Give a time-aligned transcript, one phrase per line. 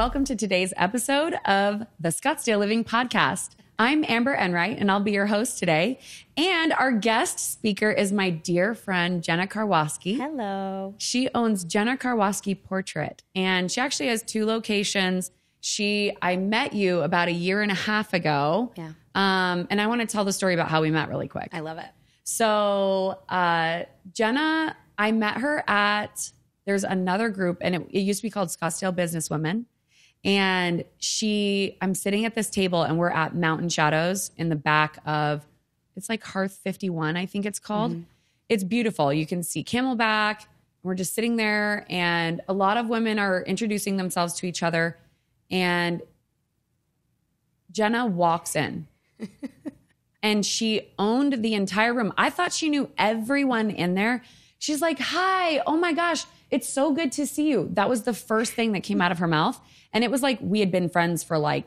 [0.00, 3.50] Welcome to today's episode of the Scottsdale Living Podcast.
[3.78, 5.98] I'm Amber Enright, and I'll be your host today.
[6.38, 10.16] And our guest speaker is my dear friend, Jenna Karwoski.
[10.16, 10.94] Hello.
[10.96, 15.32] She owns Jenna Karwoski Portrait, and she actually has two locations.
[15.60, 18.72] She, I met you about a year and a half ago.
[18.78, 18.92] Yeah.
[19.14, 21.50] Um, and I want to tell the story about how we met really quick.
[21.52, 21.90] I love it.
[22.24, 23.82] So uh,
[24.14, 26.32] Jenna, I met her at
[26.64, 29.66] there's another group, and it, it used to be called Scottsdale Businesswomen.
[30.24, 34.98] And she, I'm sitting at this table, and we're at Mountain Shadows in the back
[35.06, 35.46] of
[35.96, 37.92] it's like Hearth 51, I think it's called.
[37.92, 38.02] Mm-hmm.
[38.48, 39.12] It's beautiful.
[39.12, 40.46] You can see Camelback.
[40.82, 44.96] We're just sitting there, and a lot of women are introducing themselves to each other.
[45.50, 46.00] And
[47.70, 48.86] Jenna walks in
[50.22, 52.12] and she owned the entire room.
[52.16, 54.22] I thought she knew everyone in there.
[54.58, 57.68] She's like, Hi, oh my gosh, it's so good to see you.
[57.72, 59.60] That was the first thing that came out of her mouth.
[59.92, 61.66] And it was like we had been friends for like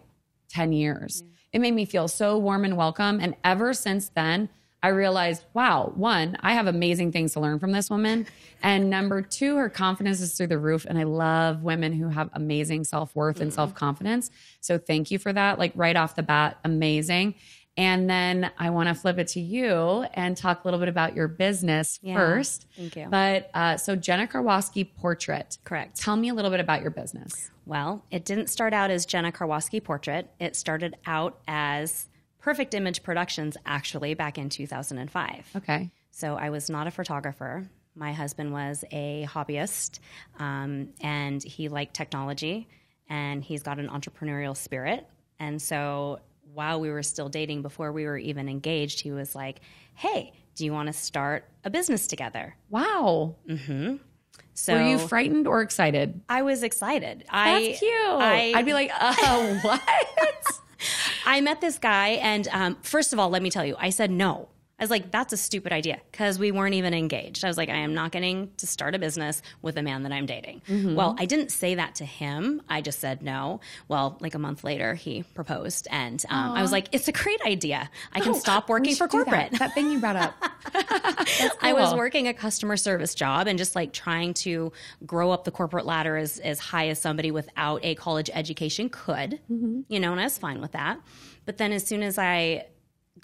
[0.50, 1.24] 10 years.
[1.52, 3.20] It made me feel so warm and welcome.
[3.22, 4.50] And ever since then,
[4.82, 8.28] I realized, wow, one, I have amazing things to learn from this woman.
[8.62, 10.86] And number two, her confidence is through the roof.
[10.86, 13.56] And I love women who have amazing self worth and mm-hmm.
[13.56, 14.30] self confidence.
[14.60, 15.58] So thank you for that.
[15.58, 17.36] Like right off the bat, amazing.
[17.76, 21.16] And then I want to flip it to you and talk a little bit about
[21.16, 22.68] your business Yeah, first.
[22.78, 23.08] thank you.
[23.10, 25.58] But uh, so Jenna Karwoski Portrait.
[25.64, 26.00] Correct.
[26.00, 27.50] Tell me a little bit about your business.
[27.66, 30.30] Well, it didn't start out as Jenna Karwoski Portrait.
[30.40, 35.50] It started out as Perfect Image Productions, actually, back in 2005.
[35.56, 35.90] Okay.
[36.12, 37.68] So I was not a photographer.
[37.96, 40.00] My husband was a hobbyist,
[40.40, 42.68] um, and he liked technology,
[43.10, 45.08] and he's got an entrepreneurial spirit.
[45.40, 46.20] And so
[46.54, 49.62] while we were still dating, before we were even engaged, he was like,
[49.96, 53.36] "Hey, do you want to start a business together?" Wow.
[53.48, 53.96] Mm-hmm.
[54.54, 56.22] So Were you frightened or excited?
[56.30, 57.26] I was excited.
[57.30, 57.92] I, That's cute.
[57.94, 59.82] I, I'd be like, uh, what?
[61.26, 64.12] I met this guy, and um, first of all, let me tell you, I said
[64.12, 64.50] no.
[64.84, 67.46] I was like, that's a stupid idea because we weren't even engaged.
[67.46, 70.12] I was like, I am not getting to start a business with a man that
[70.12, 70.62] I'm dating.
[70.94, 72.62] Well, I didn't say that to him.
[72.68, 73.62] I just said no.
[73.88, 77.42] Well, like a month later, he proposed, and um, I was like, it's a great
[77.46, 77.90] idea.
[78.12, 79.52] I can stop working for corporate.
[79.52, 79.60] That.
[79.60, 80.34] That thing you brought up.
[81.62, 84.74] I was working a customer service job and just like trying to
[85.06, 89.40] grow up the corporate ladder as, as high as somebody without a college education could,
[89.88, 91.00] you know, and I was fine with that.
[91.46, 92.66] But then as soon as I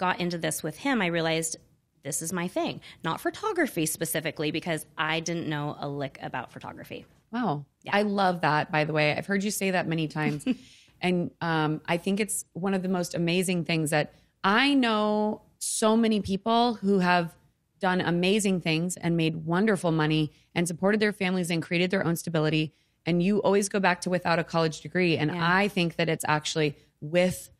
[0.00, 1.58] got into this with him, I realized
[2.02, 2.80] this is my thing.
[3.04, 7.04] Not photography specifically, because I didn't know a lick about photography.
[7.30, 7.66] Wow.
[7.88, 9.14] I love that, by the way.
[9.14, 10.44] I've heard you say that many times.
[11.00, 15.96] and um, I think it's one of the most amazing things that I know so
[15.96, 17.34] many people who have
[17.78, 22.16] done amazing things and made wonderful money and supported their families and created their own
[22.16, 22.72] stability.
[23.04, 25.18] And you always go back to without a college degree.
[25.18, 27.50] And I think that it's actually with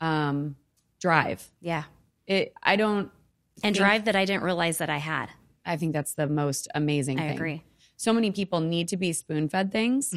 [0.00, 0.56] um,
[1.06, 1.50] drive.
[1.60, 1.84] Yeah.
[2.26, 3.10] It, I don't,
[3.62, 5.28] And drive that I didn't realize that I had.
[5.64, 7.36] I think that's the most amazing I thing.
[7.36, 7.62] agree.
[7.96, 10.12] So many people need to be spoon fed things.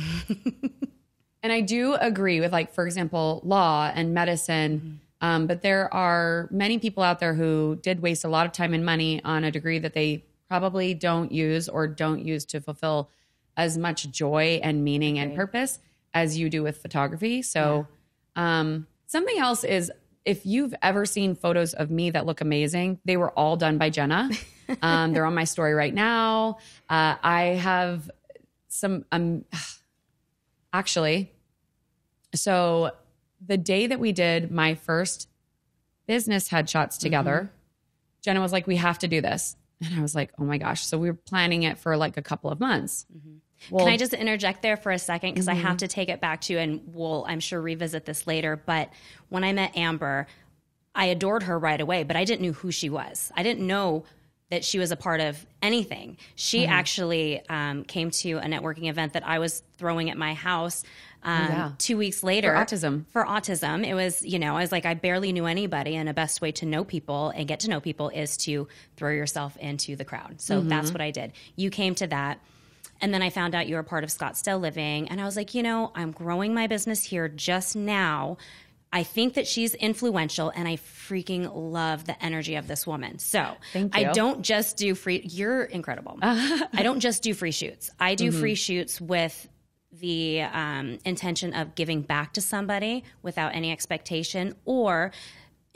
[1.43, 4.99] and I do agree with, like, for example, law and medicine.
[5.21, 8.73] Um, but there are many people out there who did waste a lot of time
[8.73, 13.09] and money on a degree that they probably don't use or don't use to fulfill
[13.55, 15.79] as much joy and meaning and purpose
[16.13, 17.43] as you do with photography.
[17.43, 17.87] So,
[18.35, 19.91] um, something else is
[20.25, 23.89] if you've ever seen photos of me that look amazing, they were all done by
[23.89, 24.29] Jenna.
[24.83, 26.59] Um, they're on my story right now.
[26.87, 28.11] Uh, I have
[28.67, 29.43] some, um,
[30.73, 31.31] actually,
[32.35, 32.91] so
[33.43, 35.27] the day that we did my first
[36.05, 37.51] business headshots together,
[38.21, 39.55] Jenna was like, we have to do this.
[39.83, 40.85] And I was like, oh my gosh.
[40.85, 43.07] So we were planning it for like a couple of months.
[43.69, 45.33] Well, Can I just interject there for a second?
[45.33, 48.55] Because I have to take it back to, and we'll, I'm sure, revisit this later.
[48.55, 48.91] But
[49.29, 50.27] when I met Amber,
[50.95, 53.31] I adored her right away, but I didn't know who she was.
[53.35, 54.05] I didn't know
[54.49, 56.17] that she was a part of anything.
[56.35, 60.83] She actually um, came to a networking event that I was throwing at my house
[61.21, 61.71] um, yeah.
[61.77, 62.53] two weeks later.
[62.53, 63.05] For autism.
[63.09, 63.85] For autism.
[63.85, 66.51] It was, you know, I was like, I barely knew anybody, and the best way
[66.53, 70.41] to know people and get to know people is to throw yourself into the crowd.
[70.41, 71.33] So that's what I did.
[71.55, 72.39] You came to that.
[73.01, 75.07] And then I found out you were part of Scottsdale Living.
[75.09, 78.37] And I was like, you know, I'm growing my business here just now.
[78.91, 83.19] I think that she's influential and I freaking love the energy of this woman.
[83.19, 83.55] So
[83.93, 86.17] I don't just do free, you're incredible.
[86.23, 88.39] I don't just do free shoots, I do Mm-hmm.
[88.39, 89.47] free shoots with
[89.91, 94.55] the um, intention of giving back to somebody without any expectation.
[94.65, 95.11] Or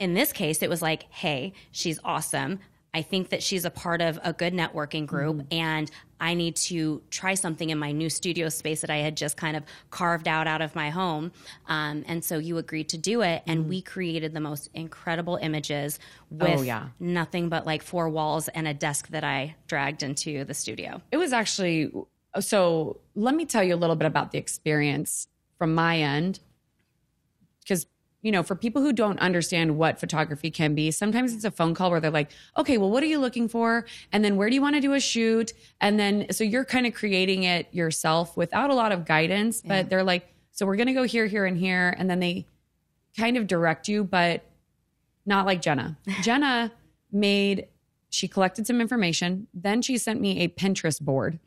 [0.00, 2.58] in this case, it was like, hey, she's awesome.
[2.94, 5.52] I think that she's a part of a good networking group, Mm-hmm.
[5.52, 9.36] and I need to try something in my new studio space that I had just
[9.36, 11.32] kind of carved out out of my home.
[11.66, 15.98] Um, and so you agreed to do it, and we created the most incredible images
[16.30, 16.58] with Mm-hmm.
[16.60, 16.88] Oh, yeah.
[17.00, 21.02] nothing but like four walls and a desk that I dragged into the studio.
[21.10, 21.92] It was actually
[22.40, 23.00] so.
[23.14, 26.40] Let me tell you a little bit about the experience from my end,
[27.60, 27.86] because
[28.24, 31.74] you know, for people who don't understand what photography can be, sometimes it's a phone
[31.74, 34.54] call where they're like, "Okay, well, what are you looking for?" And then, "Where do
[34.54, 38.34] you want to do a shoot?" And then, so you're kind of creating it yourself
[38.34, 39.60] without a lot of guidance.
[39.60, 42.46] But they're like, "So we're going to go here, here, and here," and then they
[43.14, 44.42] kind of direct you, but
[45.26, 45.98] not like Jenna.
[46.22, 46.72] Jenna
[47.12, 47.68] made,
[48.08, 49.48] she collected some information.
[49.52, 51.38] Then she sent me a Pinterest board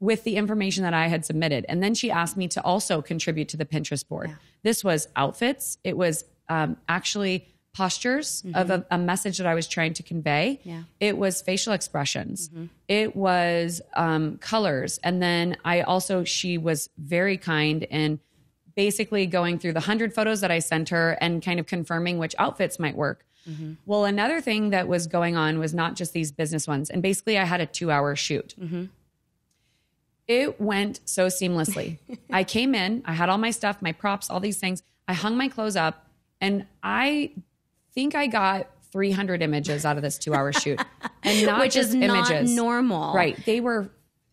[0.00, 1.64] with the information that I had submitted.
[1.68, 4.36] And then she asked me to also contribute to the Pinterest board.
[4.62, 9.68] This was outfits, it was um, actually postures of a, a message that I was
[9.68, 10.60] trying to convey.
[10.64, 10.84] Yeah.
[10.98, 12.50] It was facial expressions.
[12.88, 14.98] It was um, colors.
[15.04, 18.18] And then I also, she was very kind in
[18.76, 22.34] basically going through the 100 photos that I sent her and kind of confirming which
[22.38, 23.24] outfits might work.
[23.84, 26.90] Well, another thing that was going on was not just these business ones.
[26.90, 28.54] And basically, I had a two hour shoot.
[30.28, 31.98] It went so seamlessly.
[32.32, 34.82] I came in, I had all my stuff, my props, all these things.
[35.06, 36.06] I hung my clothes up,
[36.40, 37.30] and I
[37.94, 40.80] think I got 300 images out of this two hour shoot.
[41.22, 42.54] And not Which just is not images.
[42.54, 43.12] normal.
[43.12, 43.36] Right.
[43.44, 43.90] They were,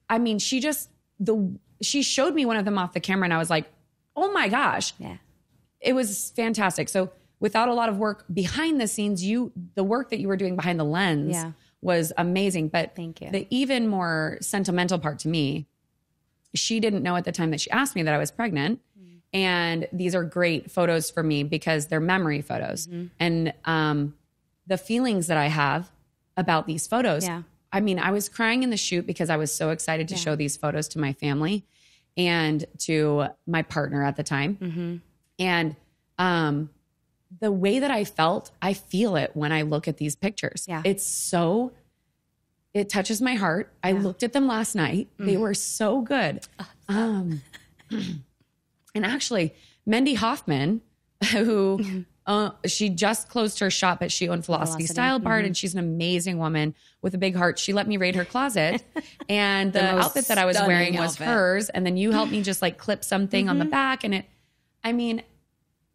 [0.10, 3.34] I mean, she just, the, she showed me one of them off the camera, and
[3.34, 3.66] I was like,
[4.16, 5.18] oh my gosh Yeah.
[5.82, 6.88] it was fantastic.
[6.90, 10.38] So without a lot of work behind the scenes, you the work that you were
[10.38, 11.54] doing behind the lens Yeah.
[11.82, 12.68] was amazing.
[12.68, 13.32] But Thank you.
[13.32, 15.66] the even more sentimental part to me,
[16.54, 18.80] she didn't know at the time that she asked me that I was pregnant.
[19.00, 19.20] Mm.
[19.34, 22.88] And these are great photos for me because they're memory photos.
[22.88, 23.08] Mm-hmm.
[23.20, 24.16] And um,
[24.68, 25.92] the feelings that I have
[26.38, 27.26] about these photos.
[27.26, 27.44] Yeah.
[27.72, 30.36] I mean, I was crying in the shoot because I was so excited to show
[30.36, 31.66] these photos to my family
[32.16, 34.58] and to my partner at the time.
[34.62, 34.96] Mm-hmm.
[35.40, 35.76] And
[36.20, 36.70] um,
[37.42, 40.66] the way that I felt, I feel it when I look at these pictures.
[40.68, 40.84] Yeah.
[40.86, 41.72] It's so,
[42.74, 43.72] it touches my heart.
[43.84, 45.08] I looked at them last night.
[45.20, 45.26] Mm.
[45.26, 46.46] They were so good.
[46.90, 47.42] Um,
[47.92, 49.54] and actually,
[49.88, 50.82] Mendy Hoffman,
[51.32, 54.94] who uh, she just closed her shop, but she owned Philosophy Velocity.
[54.94, 57.60] Style Bar, and she's an amazing woman with a big heart.
[57.60, 58.84] She let me raid her closet,
[59.30, 61.28] and the, most outfit that I was wearing was outfit.
[61.28, 61.70] hers.
[61.70, 64.26] And then you helped me just like clip something on the back, and it,
[64.84, 65.22] I mean,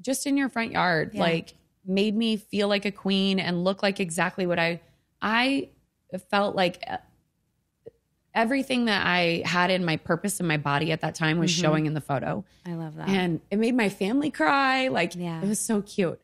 [0.00, 1.54] just in your front yard, like
[1.84, 4.80] made me feel like a queen and look like exactly what I,
[5.22, 5.70] I
[6.30, 6.96] felt like uh,
[8.34, 11.86] everything that I had in my purpose in my body at that time was showing
[11.86, 12.44] in the photo.
[12.66, 13.08] I love that.
[13.08, 14.88] And it made my family cry.
[14.88, 15.42] Like, Yeah.
[15.42, 16.20] it was so cute.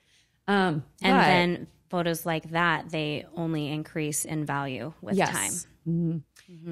[0.47, 5.31] Um, And but- then photos like that, they only increase in value with Yes.
[5.31, 5.53] time.
[5.87, 6.23] Mhm.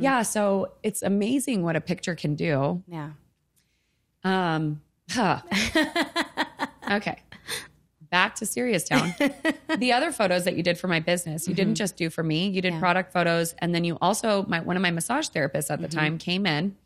[0.02, 2.82] yeah, so it's amazing what a picture can do.
[2.86, 3.10] Yeah.
[4.24, 4.80] Um,
[5.10, 5.42] huh.
[6.90, 7.22] okay.
[8.12, 9.14] Back to Serious Town.
[9.78, 11.76] the other photos that you did for my business, you didn't mm-hmm.
[11.76, 12.48] just do for me.
[12.48, 12.78] You did Yeah.
[12.78, 15.98] product photos, and then you also my one of my massage therapists at the mm-hmm.
[15.98, 16.76] time came in,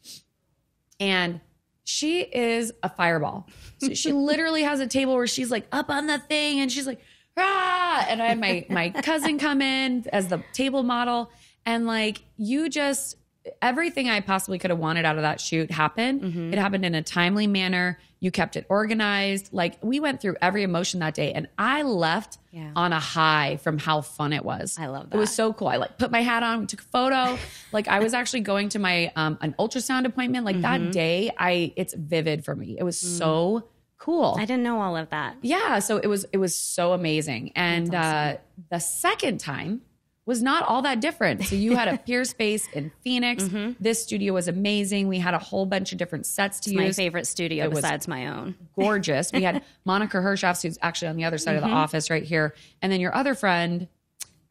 [1.01, 1.41] and
[1.83, 3.49] she is a fireball.
[3.79, 6.87] So she literally has a table where she's like up on the thing, and she's
[6.87, 7.01] like,
[7.37, 11.33] ah, and I had my my cousin come in as the table model,
[11.65, 13.17] and like you just
[13.63, 16.23] everything I possibly could have wanted out of that shoot happened.
[16.23, 16.53] Mm-hmm.
[16.53, 17.99] It happened in a timely manner.
[18.27, 19.51] You kept it organized.
[19.53, 22.73] Like we went through every emotion that day, and I left Yeah.
[22.75, 24.77] on a high from how fun it was.
[24.81, 25.17] I love that.
[25.17, 25.69] It was so cool.
[25.69, 27.39] I like put my hat on, took a photo.
[27.73, 30.45] like I was actually going to my um an ultrasound appointment.
[30.45, 30.85] Like Mm-hmm.
[30.87, 32.77] that day, I it's vivid for me.
[32.77, 33.69] It was so
[33.99, 34.35] cool.
[34.35, 34.41] Mm.
[34.41, 35.37] I didn't know all of that.
[35.43, 37.53] Yeah, so it was it was so amazing.
[37.55, 38.39] And uh
[38.71, 39.83] the second time
[40.27, 41.45] was not all that different.
[41.45, 43.49] So you had a Peerspace in Phoenix.
[43.81, 45.07] This studio was amazing.
[45.09, 46.79] We had a whole bunch of different sets to Mm-hmm.
[46.81, 48.57] My favorite studio It besides my own.
[48.79, 49.33] Gorgeous.
[49.33, 52.55] We had Monica Hershoff, who's actually on the other side of the office right here.
[52.83, 53.87] And then your other friend,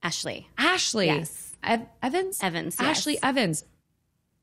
[0.01, 0.48] Ashley.
[0.58, 1.55] Ashley Yes.
[1.63, 2.39] Ev- Evans.
[2.41, 2.88] Evans, yes.
[3.00, 3.65] Ashley Evans.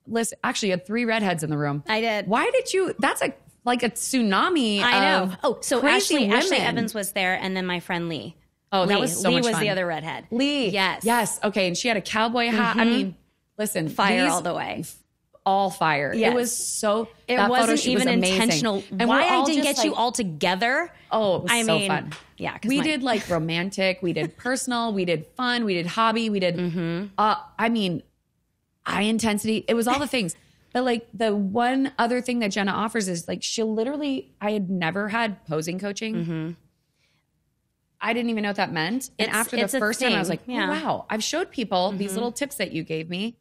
[0.07, 1.85] Listen, actually, you had three redheads in the room.
[1.89, 2.27] I did.
[2.27, 2.93] Why did you?
[2.99, 3.33] That's a
[3.65, 4.83] like a tsunami.
[4.83, 5.33] I know.
[5.45, 6.57] Oh, so Ashley, Ashley.
[6.57, 8.37] Evans was there, and then my friend Lee.
[8.73, 9.01] Oh, that Lee.
[9.03, 9.61] was so Lee much was fun.
[9.61, 10.27] the other redhead.
[10.31, 10.69] Lee.
[10.71, 10.99] Yes.
[11.01, 11.07] Mm-hmm.
[11.09, 11.41] Yes.
[11.45, 11.67] Okay.
[11.69, 12.77] And she had a cowboy hat.
[12.77, 13.17] I mean,
[13.59, 14.85] listen, Fire all the way.
[15.45, 16.15] all fire.
[16.15, 16.33] Yes.
[16.33, 17.09] It was so.
[17.29, 18.35] It wasn't was even amazing.
[18.43, 18.83] intentional.
[18.99, 20.91] And Why I didn't get you all together?
[21.11, 22.13] Oh, was I so mean, fun.
[22.39, 23.99] yeah, we my- did like romantic.
[24.03, 24.93] We did personal.
[24.95, 25.65] We did fun.
[25.67, 26.31] We did hobby.
[26.31, 26.57] We did.
[26.57, 27.07] Mm-hmm.
[27.19, 28.03] Uh, I mean,
[28.87, 29.65] high intensity.
[29.69, 30.35] It was all the things.
[30.73, 34.33] But like the one other thing that Jenna offers is like she'll literally.
[34.41, 36.15] I had never had posing coaching.
[36.15, 36.51] Mm-hmm.
[38.05, 39.11] I didn't even know what that meant.
[39.19, 40.69] And It's- after the it's a first time, I was like, oh, Yeah.
[40.69, 40.85] Mm-hmm.
[40.85, 43.37] wow, I've showed people these little tips that you gave me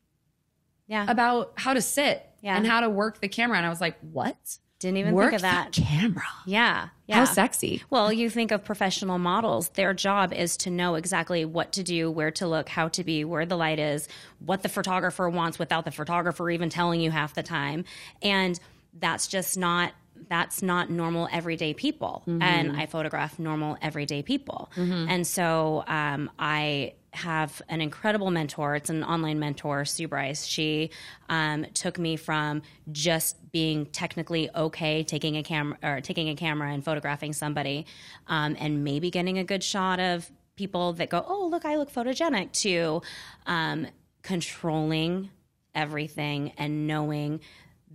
[0.87, 1.05] Yeah.
[1.09, 2.55] about how to sit Yeah.
[2.57, 3.57] and how to work the camera.
[3.57, 4.37] And I was like, what?
[4.79, 5.73] Didn't even work think of that.
[5.73, 6.23] the camera.
[6.47, 6.89] Yeah.
[7.05, 7.15] Yeah.
[7.17, 7.83] How sexy.
[7.91, 12.09] Well, you think of professional models, their job is to know exactly what to do,
[12.09, 14.07] where to look, how to be, where the light is,
[14.39, 17.83] what the photographer wants without the photographer even telling you half the time.
[18.23, 18.59] And
[18.99, 19.93] that's just not
[20.29, 22.23] that's not normal everyday people.
[22.41, 24.71] And I photograph normal everyday people.
[25.09, 28.75] And so um, I have an incredible mentor.
[28.75, 30.45] It's an online mentor, Sue Bryce.
[30.45, 30.91] She
[31.27, 32.61] um, took me from
[32.91, 37.85] just being technically okay taking a camera or taking a camera and photographing somebody,
[38.27, 41.91] um, and maybe getting a good shot of people that go, "Oh, look, I look
[41.91, 43.01] photogenic," to
[43.45, 43.87] um,
[44.21, 45.29] controlling
[45.75, 47.39] everything and knowing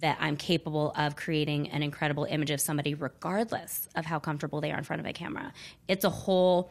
[0.00, 4.72] that I'm capable of creating an incredible image of somebody regardless of how comfortable they
[4.72, 5.52] are in front of a camera.
[5.88, 6.70] It's a whole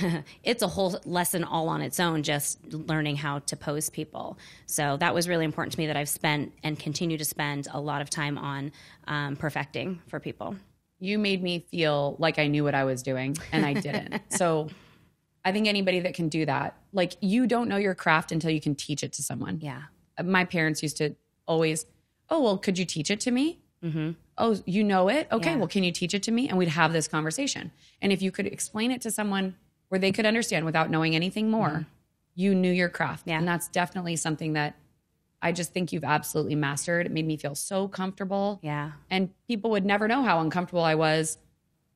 [0.42, 4.38] it's a whole lesson all on its own just learning how to pose people.
[4.66, 7.80] So that was really important to me that I've spent and continue to spend a
[7.80, 8.72] lot of time on
[9.06, 10.56] um, perfecting for people.
[10.98, 14.22] You made me feel like I knew what I was doing and I didn't.
[14.30, 14.68] so
[15.44, 18.60] I think anybody that can do that, like you don't know your craft until you
[18.60, 19.58] can teach it to someone.
[19.60, 19.82] Yeah.
[20.22, 21.86] My parents used to always,
[22.32, 23.58] oh, well, could you teach it to me?
[23.84, 24.12] Mm-hmm.
[24.38, 25.28] Oh, you know it?
[25.30, 25.56] Okay, Yeah.
[25.56, 26.48] well, can you teach it to me?
[26.48, 27.70] And we'd have this conversation.
[28.00, 29.54] And if you could explain it to someone
[29.88, 31.86] where they could understand without knowing anything more,
[32.34, 33.24] you knew your craft.
[33.26, 33.38] Yeah.
[33.38, 34.74] And that's definitely something that
[35.42, 37.04] I just think you've absolutely mastered.
[37.06, 38.60] It made me feel so comfortable.
[38.62, 38.92] Yeah.
[39.10, 41.36] And people would never know how uncomfortable I was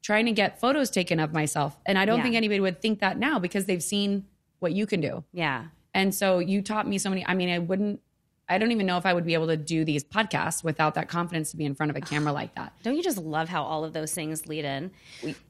[0.02, 1.76] trying to get photos taken of myself.
[1.86, 2.24] And I don't Yeah.
[2.24, 4.26] think anybody would think that now because they've seen
[4.58, 5.24] what you can do.
[5.32, 5.66] Yeah.
[5.94, 7.24] And so you taught me so many.
[7.26, 8.00] I mean, I wouldn't,
[8.48, 11.08] I don't even know if I would be able to do these podcasts without that
[11.08, 12.72] confidence to be in front of a camera like that.
[12.82, 14.92] Don't you just love how all of those things lead in?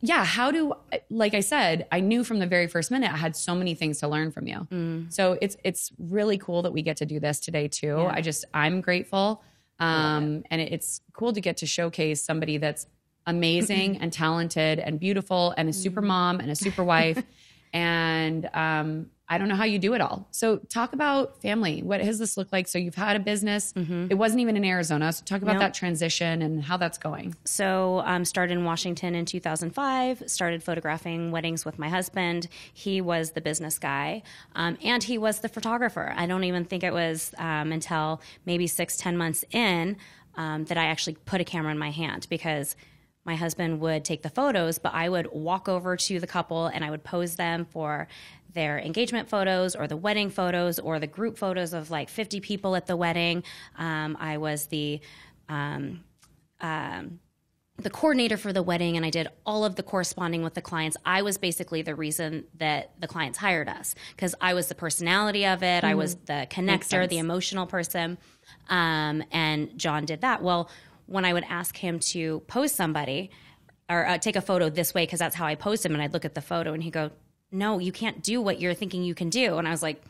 [0.00, 0.24] Yeah.
[0.24, 0.72] How do,
[1.10, 4.00] like I said, I knew from the very first minute I had so many things
[4.00, 4.66] to learn from you.
[5.10, 7.98] So it's, it's really cool that we get to do this today too.
[8.10, 9.42] I just, I'm grateful.
[9.78, 12.86] Um, and it's cool to get to showcase somebody that's
[13.26, 17.22] amazing and talented and beautiful and a super mom and a super wife.
[17.74, 20.28] and um, I don't know how you do it all.
[20.30, 21.82] So talk about family.
[21.82, 22.68] What has this looked like?
[22.68, 23.72] So you've had a business.
[23.76, 25.12] It wasn't even in Arizona.
[25.12, 25.62] So talk about Nope.
[25.62, 27.34] that transition and how that's going.
[27.44, 30.22] So, um, started in Washington in 2005.
[30.26, 32.46] Started photographing weddings with my husband.
[32.72, 34.22] He was the business guy,
[34.54, 36.12] um, and he was the photographer.
[36.16, 39.96] I don't even think it was um, until maybe six, ten months in
[40.36, 42.76] um, that I actually put a camera in my hand because
[43.26, 46.84] my husband would take the photos, but I would walk over to the couple and
[46.84, 48.06] I would pose them for
[48.54, 52.76] their engagement photos or the wedding photos or the group photos of like 50 people
[52.76, 53.42] at the wedding.
[53.76, 55.00] Um, I was the
[55.48, 56.04] um,
[56.60, 57.20] um,
[57.78, 60.96] the coordinator for the wedding and I did all of the corresponding with the clients.
[61.04, 65.44] I was basically the reason that the clients hired us because I was the personality
[65.44, 65.84] of it.
[65.84, 68.16] I was the connector, the emotional person.
[68.70, 70.42] Um, and John did that.
[70.42, 70.70] Well,
[71.06, 73.30] when I would ask him to pose somebody
[73.88, 76.12] or uh, take a photo this way, because that's how I posed him, and I'd
[76.12, 77.10] look at the photo and he'd go,
[77.52, 79.58] No, you can't do what you're thinking you can do.
[79.58, 80.02] And I was like,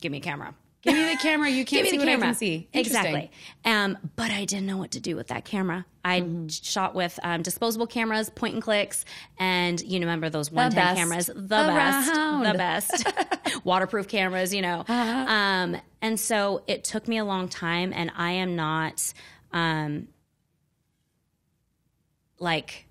[0.00, 0.54] Give me a camera.
[0.82, 1.48] Give me the camera.
[1.48, 2.26] You can't Give see me the what camera.
[2.26, 2.68] I can see.
[2.72, 3.30] Exactly.
[3.64, 5.86] Um, but I didn't know what to do with that camera.
[6.04, 6.48] I Mm-hmm.
[6.48, 9.04] shot with um, disposable cameras, point and clicks,
[9.38, 13.06] and you remember those one ten best cameras, the best, the best,
[13.64, 14.80] waterproof cameras, you know.
[14.80, 15.32] Uh-huh.
[15.32, 19.12] Um, and so it took me a long time, and I am not
[19.52, 20.08] um,
[22.42, 22.86] like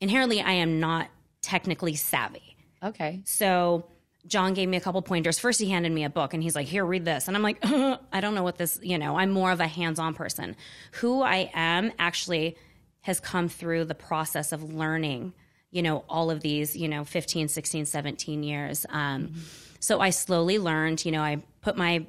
[0.00, 1.08] inherently, I am not
[1.42, 2.56] technically savvy.
[2.82, 3.20] Okay.
[3.24, 3.86] So
[4.26, 5.38] John gave me a couple pointers.
[5.38, 7.28] First, he handed me a book and he's like, Here, read this.
[7.28, 9.98] And I'm like, I don't know what this, you know, I'm more of a hands
[9.98, 10.56] on person.
[10.94, 12.56] Who I am actually
[13.02, 15.32] has come through the process of learning,
[15.70, 18.84] you know, all of these, you know, 15, 16, 17 years.
[18.88, 19.34] Um,
[19.78, 22.06] So I slowly learned, you know, I put my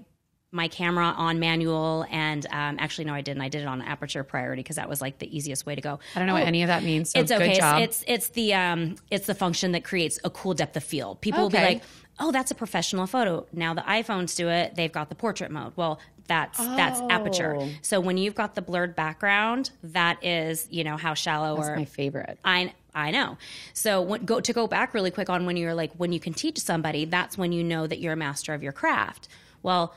[0.51, 4.23] my camera on manual and um, actually no i didn't i did it on aperture
[4.23, 6.63] priority because that was like the easiest way to go I don't know what any
[6.63, 7.11] of that means.
[7.11, 7.51] So it's okay.
[7.51, 7.77] It's-.
[7.77, 11.21] It's it's the um it's the function that creates a cool depth of field.
[11.21, 11.83] People will be like,
[12.19, 14.75] "Oh, that's a professional photo." Now the iPhones do it.
[14.75, 15.73] They've got the portrait mode.
[15.75, 17.55] Well, that's that's aperture.
[17.55, 17.69] Oh.
[17.81, 21.75] So when you've got the blurred background, that is you know how shallow That's or
[21.75, 22.39] my favorite.
[22.43, 23.37] I I know.
[23.73, 26.33] So when, go to go back really quick on when you're like when you can
[26.33, 29.27] teach somebody, that's when you know that you're a master of your craft.
[29.63, 29.93] Well,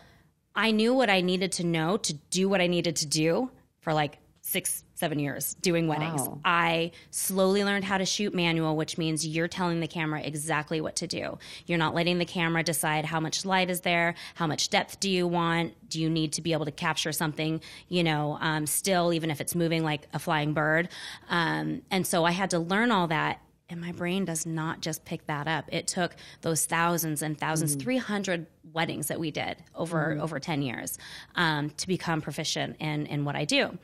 [0.54, 3.92] I knew what I needed to know to do what I needed to do for
[3.94, 6.22] like six, seven years doing weddings.
[6.22, 6.40] Wow.
[6.44, 10.96] I slowly learned how to shoot manual, which means you're telling the camera exactly what
[10.96, 11.38] to do.
[11.66, 15.08] You're not letting the camera decide how much light is there, how much depth do
[15.08, 19.12] you want, do you need to be able to capture something, you know, um, still,
[19.12, 20.88] even if it's moving like a flying bird.
[21.28, 23.40] Um, and so I had to learn all that.
[23.70, 25.64] And my brain does not just pick that up.
[25.72, 27.80] It took those thousands and 1000s Mm-hmm.
[27.80, 30.98] 300 weddings that we did over over 10 years
[31.34, 33.78] um, to become proficient in in what I do.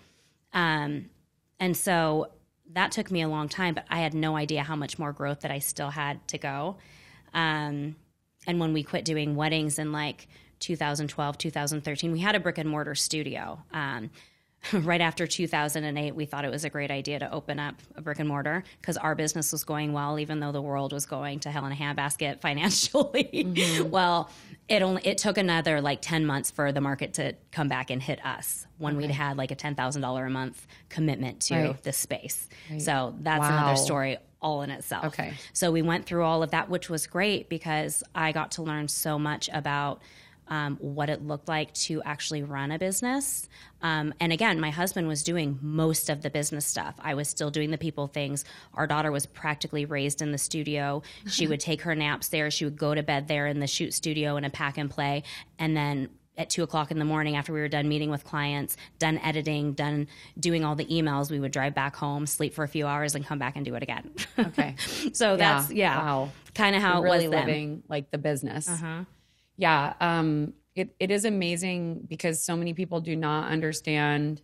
[0.52, 1.10] Um,
[1.60, 2.30] and so
[2.72, 5.40] that took me a long time, but I had no idea how much more growth
[5.40, 6.76] that I still had to go.
[7.32, 7.96] Um,
[8.46, 10.28] and when we quit doing weddings in like
[10.60, 13.62] 2012, 2013, we had a brick and mortar studio.
[13.72, 14.10] Um,
[14.72, 18.18] right after 2008, we thought it was a great idea to open up a brick
[18.18, 21.50] and mortar because our business was going well, even though the world was going to
[21.50, 23.24] hell in a handbasket financially.
[23.32, 23.90] Mm-hmm.
[23.90, 24.30] well,
[24.68, 28.02] it only it took another like 10 months for the market to come back and
[28.02, 31.82] hit us when we'd had like a $10,000 a month commitment to Right.
[31.84, 32.48] the space.
[32.78, 33.56] So that's Wow.
[33.58, 35.04] another story all in itself.
[35.06, 35.34] Okay.
[35.52, 38.88] So we went through all of that, which was great because I got to learn
[38.88, 40.02] so much about
[40.48, 43.48] um, what it looked like to actually run a business.
[43.82, 46.94] Um, and again, my husband was doing most of the business stuff.
[47.00, 48.44] I was still doing the people things.
[48.74, 51.02] Our daughter was practically raised in the studio.
[51.28, 52.50] She would take her naps there.
[52.50, 55.22] She would go to bed there in the shoot studio in a pack and play.
[55.58, 58.76] And then at two o'clock in the morning after we were done meeting with clients,
[58.98, 60.06] done editing, done
[60.38, 63.24] doing all the emails, we would drive back home, sleep for a few hours, and
[63.24, 64.10] come back and do it again.
[64.38, 64.74] Okay.
[65.12, 66.30] so that's yeah, Wow.
[66.54, 67.46] kind of how it really was then.
[67.46, 68.68] living like the business.
[68.68, 69.04] Uh-huh.
[69.56, 69.94] Yeah.
[70.00, 74.42] Um, it, it is amazing because so many people do not understand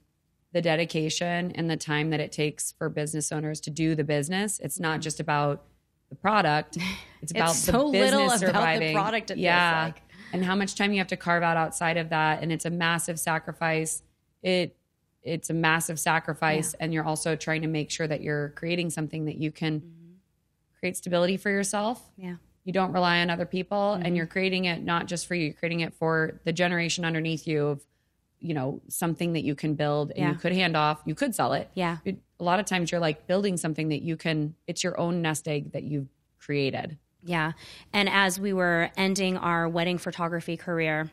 [0.52, 4.58] the dedication and the time that it takes for business owners to do the business.
[4.60, 5.64] It's not just about
[6.08, 6.78] the product.
[7.22, 8.94] It's about so the business little about the surviving.
[8.96, 9.84] product, it feels yeah.
[9.84, 10.02] like.
[10.32, 12.42] And how much time you have to carve out outside of that.
[12.42, 14.02] And it's a massive sacrifice.
[14.42, 14.76] It
[15.22, 16.74] it's a massive sacrifice.
[16.80, 19.82] And you're also trying to make sure that you're creating something that you can
[20.80, 22.36] create stability for yourself Yeah.
[22.64, 24.06] You don't rely on other people Mm-hmm.
[24.06, 27.46] and you're creating it not just for you you're creating it for the generation underneath
[27.46, 27.84] you of
[28.40, 30.28] you know something that you can build and Yeah.
[30.30, 31.98] you could hand off you could sell it Yeah.
[32.04, 35.22] It- a lot of times you're like building something that you can it's your own
[35.22, 36.08] nest egg that you've
[36.40, 37.52] created Yeah.
[37.92, 41.08] And as we were ending our wedding photography career,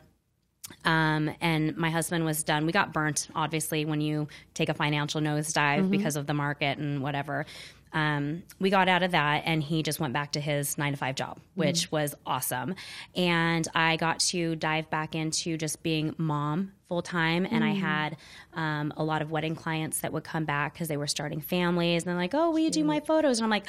[0.84, 5.20] um, and my husband was done, we got burnt, obviously, when you take a financial
[5.20, 7.46] nosedive because of the market and whatever.
[7.92, 10.98] Um, we got out of that, and he just went back to his nine to
[10.98, 12.74] five job, which was awesome.
[13.14, 17.46] And I got to dive back into just being mom full time.
[17.50, 18.16] And I had
[18.54, 22.02] um, a lot of wedding clients that would come back because they were starting families.
[22.02, 23.38] And they're like, oh, will you do my photos?
[23.38, 23.68] And I'm like,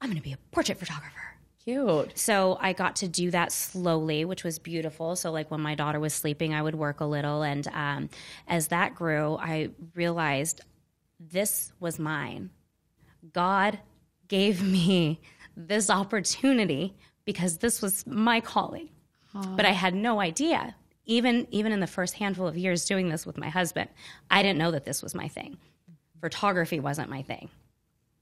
[0.00, 1.18] I'm going to be a portrait photographer.
[1.64, 5.16] cute So I got to do that slowly, which was beautiful.
[5.16, 8.08] So like when my daughter was sleeping, I would work a little, and um,
[8.46, 10.60] as that grew, I realized
[11.20, 12.50] this was mine.
[13.32, 13.78] God
[14.28, 15.20] gave me
[15.56, 18.88] this opportunity because this was my calling,
[19.56, 20.74] but I had no idea.
[21.04, 23.88] Even even in the first handful of years doing this with my husband,
[24.30, 25.56] I didn't know that this was my thing.
[26.20, 27.48] Photography wasn't my thing.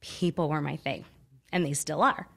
[0.01, 1.05] People were my thing,
[1.53, 2.29] and they still are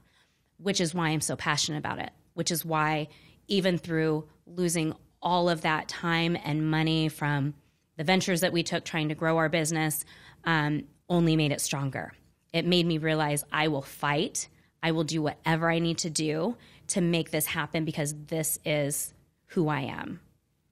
[0.60, 3.08] which is why I'm so passionate about it, which is why
[3.48, 7.54] even through losing all of that time and money from
[7.98, 10.06] the ventures that we took trying to grow our business,
[10.44, 12.14] um, only made it stronger.
[12.54, 14.48] It made me realize I will fight.
[14.82, 16.56] I will do whatever I need to do
[16.88, 19.14] to make this happen because this is
[19.48, 20.20] who I am.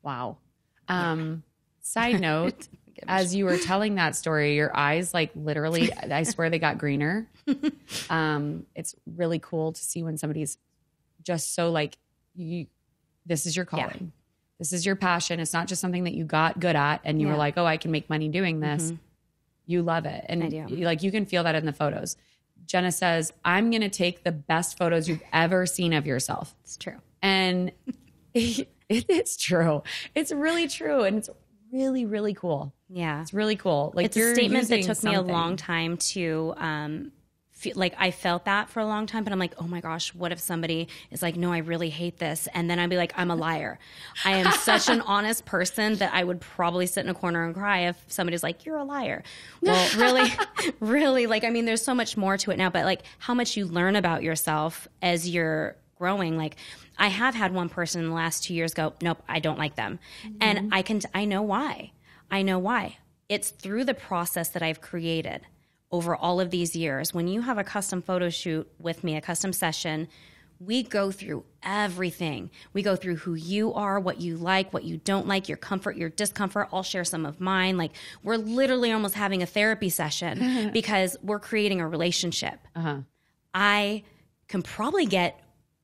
[0.02, 0.38] wow.
[0.88, 1.44] Um
[1.82, 2.68] side note
[3.08, 7.28] as you were telling that story your eyes like literally i swear they got greener.
[8.10, 10.58] Um it's really cool to see when somebody's
[11.24, 11.98] just so like
[12.36, 12.68] you
[13.26, 14.12] this is your calling.
[14.60, 15.40] This is your passion.
[15.40, 17.78] It's not just something that you got good at and you were like oh i
[17.78, 18.92] can make money doing this
[19.68, 20.26] you love it.
[20.28, 20.66] And I do.
[20.68, 22.18] like you can feel that in the photos.
[22.66, 26.56] Jenna says i'm going to take the best photos you've ever seen of yourself.
[26.64, 26.98] It's true.
[27.22, 27.72] and
[28.34, 29.84] it, it's true.
[30.16, 31.04] It's really true.
[31.04, 31.30] And it's
[31.72, 32.74] really really cool.
[32.90, 33.22] Yeah.
[33.22, 33.92] it's really cool.
[33.96, 37.12] Like it's a statement that took me a long time to um
[37.58, 40.14] feel like I felt that for a long time, but I'm like, oh my gosh,
[40.14, 43.14] what if somebody is like, no, I really hate this, and then I'd be like,
[43.18, 43.80] I'm a liar.
[44.24, 47.56] I am such an honest person that I would probably sit in a corner and
[47.56, 49.24] cry if somebody's like, you're a liar.
[49.62, 50.32] Well, really,
[50.80, 53.58] really, like, I mean, there's so much more to it now, but like, how much
[53.58, 56.56] you learn about yourself as you're growing like
[57.00, 59.76] i have had one person in the last two years go nope i don't like
[59.76, 59.98] them
[60.40, 60.70] and mm-hmm.
[60.72, 61.92] i can i know why
[62.30, 62.96] i know why
[63.30, 65.42] it's through the process that i've created
[65.92, 69.22] over all of these years when you have a custom photo shoot with me a
[69.22, 70.08] custom session
[70.60, 72.50] we go through everything.
[72.74, 75.98] We go through who you are, what you like, what you don't like, your comfort,
[75.98, 76.70] your discomfort.
[76.72, 77.78] I'll share some of mine.
[77.78, 77.92] Like,
[78.24, 82.60] we're literally almost having a therapy session because we're creating a relationship.
[82.76, 82.98] Uh-huh.
[83.54, 84.04] I
[84.48, 85.40] can probably get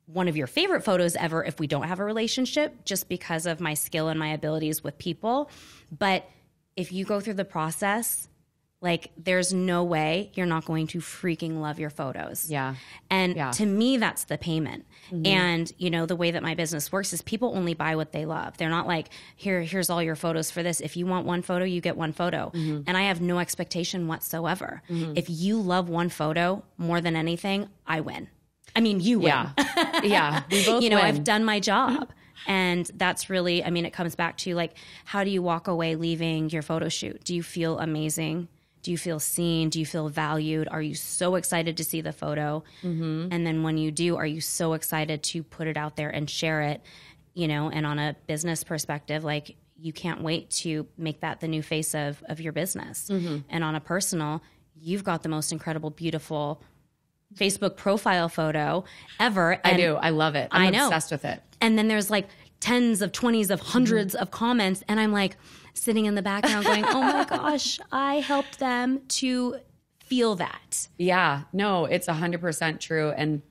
[0.06, 3.60] one of your favorite photos ever if we don't have a relationship just because of
[3.60, 5.50] my skill and my abilities with people.
[5.98, 6.28] But
[6.76, 8.28] if you go through the process,
[8.84, 12.52] like there's no way you're not going to freaking love your photos.
[12.52, 12.76] Yeah.
[13.10, 13.52] And Yeah.
[13.52, 14.86] to me, that's the payment.
[15.10, 15.26] Mm-hmm.
[15.26, 18.26] And you know, the way that my business works is people only buy what they
[18.26, 18.58] love.
[18.58, 20.82] They're not like, here, here's all your photos for this.
[20.82, 22.52] If you want one photo, you get one photo.
[22.54, 22.82] Mm-hmm.
[22.86, 24.82] And I have no expectation whatsoever.
[24.90, 28.28] If you love one photo more than anything, I win.
[28.76, 29.28] I mean, you win.
[29.28, 29.52] Yeah.
[30.04, 30.44] yeah.
[30.52, 31.06] We both you know, win.
[31.06, 32.12] I've done my job.
[32.48, 34.74] And that's really, I mean, it comes back to like,
[35.06, 37.24] how do you walk away leaving your photo shoot?
[37.24, 38.50] Do you feel amazing?
[38.84, 39.70] Do you feel seen?
[39.70, 40.68] Do you feel valued?
[40.70, 42.64] Are you so excited to see the photo?
[42.84, 43.30] Mm-hmm.
[43.32, 46.30] And then when you do, are you so excited to put it out there and
[46.30, 46.82] share it?
[47.34, 51.48] You know, and on a business perspective, like you can't wait to make that the
[51.48, 53.10] new face of of your business.
[53.10, 53.38] Mm-hmm.
[53.50, 54.44] And on a personal,
[54.80, 56.62] you've got the most incredible, beautiful
[57.36, 58.84] Facebook profile photo
[59.20, 59.60] ever.
[59.64, 59.96] I do.
[59.96, 60.50] I love it.
[60.52, 60.86] I'm I know.
[60.88, 61.42] obsessed with it.
[61.62, 62.28] and then there's like
[62.64, 64.22] tens of 20s of 100s Mm-hmm.
[64.24, 65.36] of comments and i'm like
[65.74, 69.58] sitting in the background going oh my gosh i helped them to
[70.06, 73.42] feel that Yeah, no, it's hundred percent true, and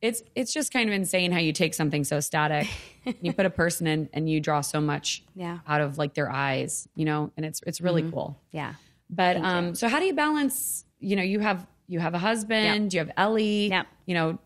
[0.00, 2.66] it's it's just kind of insane how you take something so static,
[3.20, 5.58] you put a person in, and you draw so much Yeah.
[5.66, 8.28] out of like their eyes, you know, and it's it's really cool.
[8.52, 8.74] yeah
[9.10, 10.84] But um, so how do you balance?
[11.00, 13.86] You know, you have you have a husband, you have Ellie, Yep.
[14.06, 14.38] you know,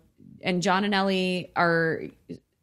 [0.43, 2.03] and John and Ellie are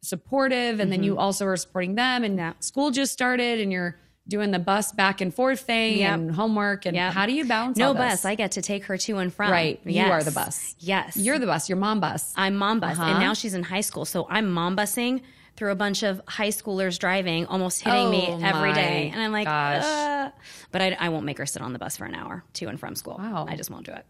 [0.02, 2.60] supportive, and then you also are supporting them, and Mm-hmm.
[2.62, 6.14] School just started, and you're doing the bus back and forth thing Yep.
[6.14, 7.14] and homework, and Yep.
[7.14, 7.78] how do you balance?
[7.78, 9.80] no bus i get to take her to and from Right.
[9.86, 10.76] You are the bus.
[10.80, 11.70] yes You're the bus.
[11.70, 12.34] Your mom bus.
[12.36, 13.12] i'm mom bus Uh-huh.
[13.12, 15.22] and now she's in high school so i'm mom busing
[15.56, 19.22] through a bunch of high schoolers driving almost hitting me Oh every my day and
[19.22, 19.84] i'm like gosh.
[19.84, 20.32] uh,
[20.74, 22.78] but I, I won't make her sit on the bus for an hour to and
[22.80, 23.46] from school Wow.
[23.48, 24.06] i just won't do it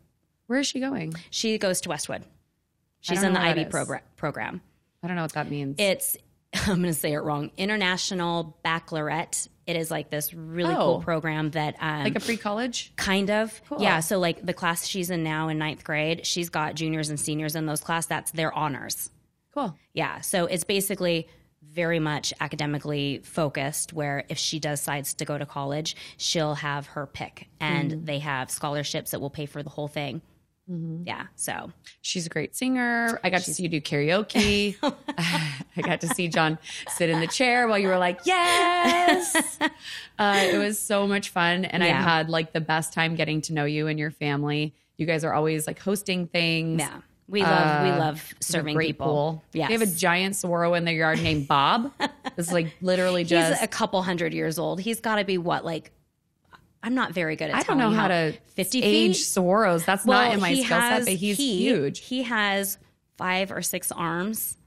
[0.47, 1.13] Where is she going?
[1.29, 2.23] she goes to westwood
[3.01, 3.69] she's in the ib
[4.17, 4.61] program
[5.03, 5.75] I don't know what that means.
[5.79, 6.17] It's
[6.53, 7.51] I'm going to say it wrong.
[7.57, 9.47] International Baccalaureate.
[9.65, 10.77] It is like this really Oh.
[10.77, 12.93] cool program that um, like a free college.
[12.95, 13.99] kind of yeah.
[13.99, 17.55] So like the class she's in now in ninth grade, she's got juniors and seniors
[17.55, 18.05] in those class.
[18.05, 19.09] That's their honors.
[19.53, 19.75] Cool.
[19.93, 20.21] Yeah.
[20.21, 21.27] So it's basically
[21.61, 27.05] very much academically focused where if she decides to go to college, she'll have her
[27.05, 28.05] pick and Mm-hmm.
[28.05, 30.21] they have scholarships that will pay for the whole thing.
[31.05, 31.27] Yeah.
[31.35, 33.19] So She's a great singer.
[33.23, 34.75] I got to see you do karaoke.
[35.17, 36.57] I got to see John
[36.89, 39.57] sit in the chair while you were like, yes.
[40.19, 41.65] uh, it was so much fun.
[41.65, 44.73] And I had like the best time getting to know you and your family.
[44.97, 46.79] You guys are always like hosting things.
[46.79, 49.05] yeah, we love we Uh, love have a serving people.
[49.07, 49.43] pool.
[49.53, 49.67] Yes.
[49.69, 51.91] They have a giant Saguaro in their yard named Bob.
[52.37, 53.63] it's like literally He's just.
[53.63, 54.81] a couple hundred years old.
[54.81, 55.91] He's got to be what like.
[56.83, 57.55] I'm not very good at.
[57.55, 59.23] I don't know telling how to 50 age feet.
[59.25, 59.85] Saguaros.
[59.85, 61.99] That's not in my skill set, but he's he- huge.
[61.99, 62.77] He has
[63.17, 64.57] five or six arms,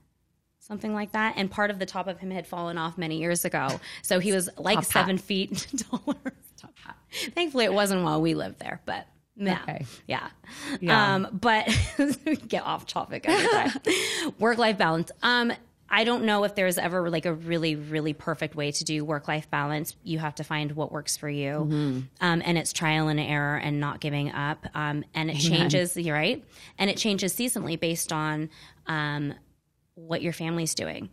[0.59, 3.45] something like that, and part of the top of him had fallen off many years
[3.45, 3.81] ago.
[4.03, 4.93] So he was like Top hat.
[4.93, 6.17] seven feet taller.
[6.57, 6.97] Top hat.
[7.35, 9.07] Thankfully, it wasn't while we lived there, but.
[9.43, 9.87] Yeah, Okay.
[10.07, 10.29] yeah,
[10.83, 11.15] Yeah.
[11.15, 11.67] Um, but
[12.49, 14.35] get off topic every time.
[14.39, 15.11] work life balance.
[15.23, 15.51] Um,
[15.91, 19.27] I don't know if there's ever like a really, really perfect way to do work
[19.27, 19.97] life balance.
[20.05, 22.01] You have to find what works for you, Mm-hmm.
[22.21, 24.67] um, and it's trial and error and not giving up.
[24.75, 25.97] Um, and it changes.
[25.97, 26.45] You're right,
[26.79, 28.51] and it changes seasonally based on
[28.87, 29.35] um,
[29.95, 31.09] what your family's doing.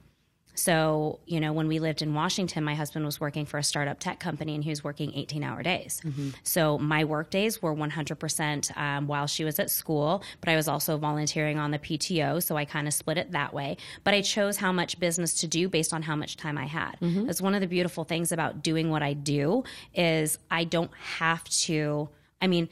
[0.58, 4.00] So, you know, when we lived in Washington, my husband was working for a startup
[4.00, 6.02] tech company and he was working 18 hour days.
[6.42, 10.68] So my work days were 100% um, while she was at school, but I was
[10.68, 12.42] also volunteering on the PTO.
[12.42, 13.78] So I kind of split it that way.
[14.04, 16.98] But I chose how much business to do based on how much time I had.
[17.28, 21.44] That's one of the beautiful things about doing what I do is I don't have
[21.68, 22.10] to,
[22.42, 22.68] I mean,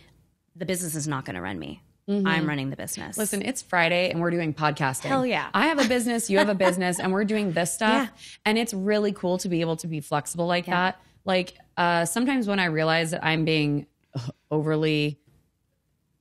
[0.56, 1.82] the business is not going to run me.
[2.08, 3.18] I'm running the business.
[3.18, 5.06] Listen, it's Friday and we're doing podcasting.
[5.06, 5.50] Hell yeah.
[5.54, 8.10] I have a business, you have a business, and we're doing this stuff.
[8.10, 8.40] Yeah.
[8.46, 11.02] And it's really cool to be able to be flexible like that.
[11.26, 13.88] Like uh, sometimes when I realize that I'm being
[14.52, 15.20] overly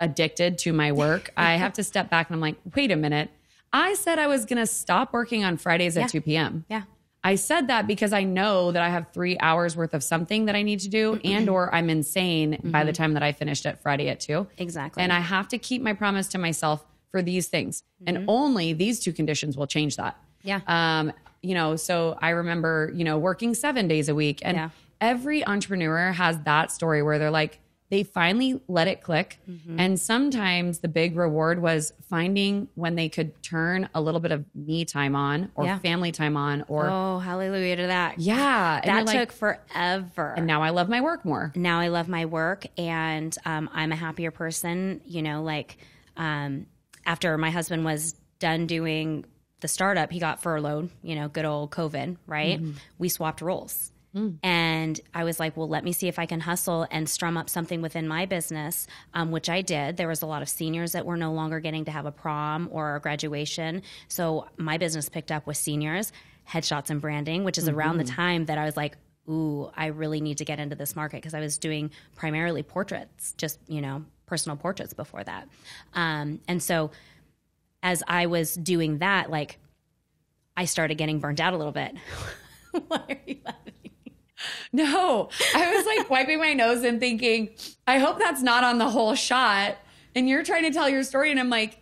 [0.00, 3.30] addicted to my work, I have to step back and I'm like, wait a minute.
[3.72, 6.64] I said I was going to stop working on Fridays at 2 p.m.
[6.68, 6.82] yeah.
[7.26, 10.54] I said that because I know that I have three hours worth of something that
[10.54, 13.80] I need to do, and or I'm insane by the time that I finished at
[13.80, 14.46] Friday at two.
[14.58, 15.02] Exactly.
[15.02, 19.00] And I have to keep my promise to myself for these things, and only these
[19.00, 20.16] two conditions will change that.
[20.42, 20.60] Yeah.
[20.66, 24.70] Um, you know, so I remember, you know, working seven days a week, and Yeah.
[25.00, 27.60] every entrepreneur has that story where they're like,
[27.90, 29.38] they finally let it click.
[29.48, 29.78] Mm-hmm.
[29.78, 34.44] And sometimes the big reward was finding when they could turn a little bit of
[34.54, 35.78] me time on or Yeah.
[35.78, 38.18] family time on or Oh, hallelujah to that.
[38.18, 38.80] yeah.
[38.84, 40.34] That you're like, took forever.
[40.36, 41.52] and now I love my work more.
[41.54, 45.00] now I love my work and um, I'm a happier person.
[45.04, 45.76] You know, like
[46.16, 46.66] um,
[47.06, 49.24] after my husband was done doing
[49.60, 52.60] the startup, he got furloughed, you know, good old COVID, right?
[52.98, 53.92] We swapped roles.
[54.14, 57.36] And And I was like, well, let me see if I can hustle and strum
[57.36, 59.96] up something within my business, um, which I did.
[59.96, 62.68] There was a lot of seniors that were no longer getting to have a prom
[62.70, 63.82] or a graduation.
[64.08, 66.12] So my business picked up with seniors,
[66.48, 68.96] headshots and branding, which is around the time that I was like,
[69.28, 73.34] ooh, I really need to get into this market because I was doing primarily portraits,
[73.38, 75.48] just, you know, personal portraits before that.
[75.94, 76.90] Um, and so
[77.82, 79.58] as I was doing that, like,
[80.56, 81.96] I started getting burnt out a little bit.
[82.86, 83.83] Why are you laughing?
[84.72, 87.50] No, I was like wiping my nose and thinking,
[87.86, 89.76] I hope that's not on the whole shot.
[90.16, 91.78] And you're trying to tell your story, and I'm like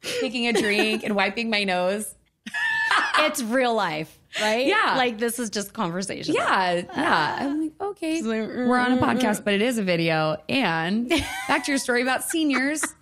[0.00, 2.14] taking a drink and wiping my nose.
[3.18, 4.66] it's real life, right?
[4.66, 4.94] Yeah.
[4.96, 6.34] Like this is just conversation.
[6.34, 7.36] Yeah, yeah.
[7.40, 10.38] I'm like, okay, we're on a podcast, but it is a video.
[10.48, 11.08] And
[11.46, 12.82] back to your story about seniors.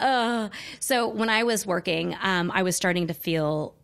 [0.00, 0.48] Uh,
[0.80, 3.74] so when I was working, um, I was starting to feel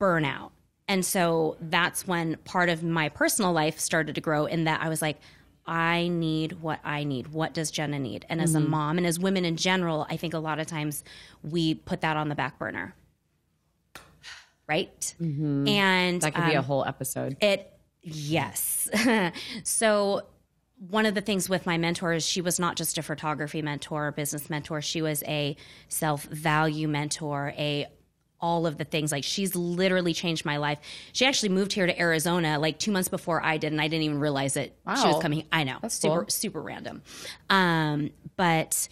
[0.00, 0.50] burnout.
[0.88, 4.88] And so that's when part of my personal life started to grow in that I
[4.88, 5.18] was like,
[5.66, 7.28] I need what I need.
[7.28, 8.24] What does Jenna need?
[8.28, 11.02] And as a mom and as women in general, I think a lot of times
[11.42, 12.94] we put that on the back burner.
[14.68, 15.14] Right?
[15.68, 17.36] And That could be a um, whole episode.
[17.40, 17.72] it,
[18.02, 18.88] yes.
[19.64, 20.22] so,
[20.78, 24.08] one of the things with my mentor is she was not just a photography mentor
[24.08, 24.82] or business mentor.
[24.82, 25.56] She was a
[25.88, 27.86] self value mentor, a
[28.40, 29.12] all of the things.
[29.12, 30.78] Like she's literally changed my life.
[31.12, 34.04] She actually moved here to Arizona like two months before I did, and I didn't
[34.04, 34.76] even realize it.
[35.00, 35.44] She was coming.
[35.52, 36.26] I know, That's super cool.
[36.28, 37.02] super random.
[37.50, 38.88] Um, but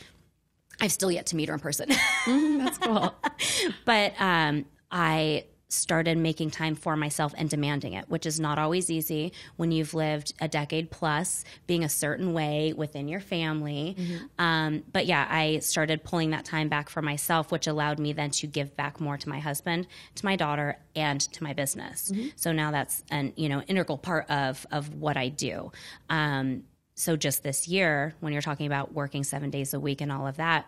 [0.81, 1.89] I've still yet to meet her in person.
[2.27, 3.15] That's cool.
[3.85, 8.91] but um, I started making time for myself and demanding it, which is not always
[8.91, 13.97] easy when you've lived a decade plus being a certain way within your family.
[14.39, 18.31] Um, but yeah, I started pulling that time back for myself, which allowed me then
[18.31, 22.13] to give back more to my husband, to my daughter, and to my business.
[22.37, 25.73] So now that's an you know integral part of of what I do.
[26.09, 26.65] Um,
[26.97, 30.27] so just this year, when you're talking about working seven days a week and all
[30.29, 30.67] of that,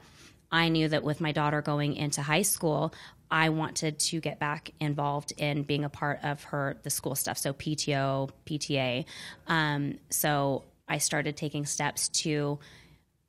[0.51, 2.93] I knew that with my daughter going into high school,
[3.31, 7.39] I wanted to get back involved in being a part of her the school stuff,
[7.39, 9.05] so PTO, PTA.
[9.47, 12.59] Um, so I started taking steps to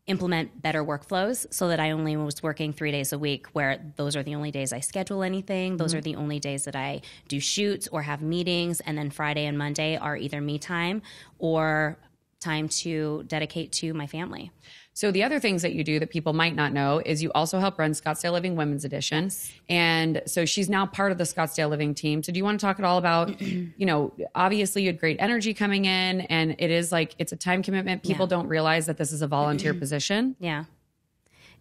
[0.08, 4.16] implement better workflows so that I only was working three days a week, where those
[4.16, 5.78] are the only days I schedule anything.
[5.78, 8.80] Those are the only days that I do shoots or have meetings.
[8.82, 11.02] And then Friday and Monday are either me time
[11.40, 11.98] or
[12.40, 14.52] time to dedicate to my family.
[14.98, 17.60] So the other things that you do that people might not know is you also
[17.60, 19.30] help run Scottsdale Living Women's Edition.
[19.70, 22.24] And so she's now part of the Scottsdale Living team.
[22.24, 25.18] So do you want to talk at all about, you know, obviously you had great
[25.20, 28.02] energy coming in and it is like it's a time commitment.
[28.02, 28.30] People Yeah.
[28.38, 30.36] don't realize that this is a volunteer position.
[30.40, 30.64] Yeah.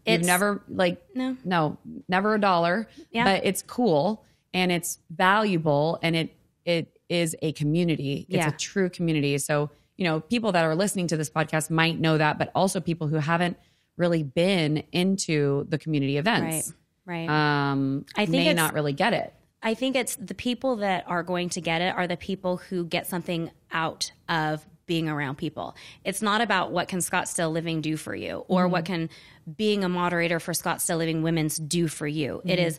[0.07, 1.37] You've never like No.
[1.45, 1.77] no,
[2.09, 2.89] never a dollar.
[3.11, 3.25] Yeah.
[3.25, 8.25] But it's cool and it's valuable and it it is a community.
[8.31, 8.49] It's Yeah.
[8.49, 9.37] a true community.
[9.37, 12.81] So, you know, people that are listening to this podcast might know that, but also
[12.81, 13.57] people who haven't
[13.97, 16.73] really been into the community events.
[17.05, 17.29] Right.
[17.29, 19.33] Um I think may not really get it.
[19.63, 22.85] I think it's the people that are going to get it are the people who
[22.85, 25.75] get something out of being around people.
[26.05, 29.11] It's not about what can Scottsdale Living do for you or what can
[29.57, 32.43] being a moderator for Scottsdale Living Women's do for you.
[32.45, 32.79] It is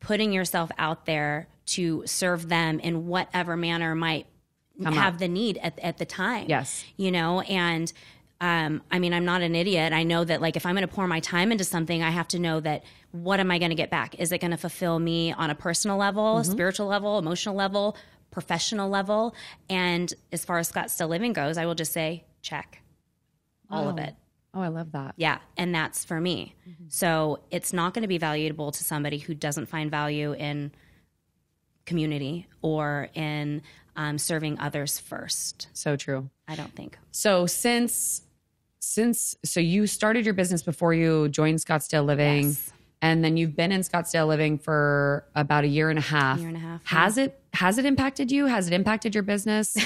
[0.00, 4.26] putting yourself out there to serve them in whatever manner might
[4.82, 6.46] have the need at, at the time.
[6.48, 6.84] Yes.
[6.96, 7.92] You know, and
[8.40, 9.92] um, I mean, I'm not an idiot.
[9.92, 12.28] I know that, like, if I'm going to pour my time into something, I have
[12.28, 14.18] to know that what am I going to get back?
[14.18, 17.96] Is it going to fulfill me on a personal level, spiritual level, emotional level,
[18.30, 19.34] professional level?
[19.70, 22.82] And as far as Scottsdale Living goes, I will just say, check
[23.70, 24.14] all of it.
[24.52, 25.14] Oh, I love that.
[25.16, 26.54] Yeah, and that's for me.
[26.88, 30.72] So it's not going to be valuable to somebody who doesn't find value in
[31.86, 33.62] community or in
[33.96, 35.68] um, serving others first.
[35.72, 36.30] So true.
[36.48, 36.98] I don't think.
[37.12, 38.22] So since
[38.80, 42.70] since so you started your business before you joined Scottsdale Living Yes.
[43.00, 46.38] and then you've been in Scottsdale Living for about a year and a half.
[46.38, 48.46] Year and a half, Has it has it impacted you?
[48.46, 49.76] Has it impacted your business?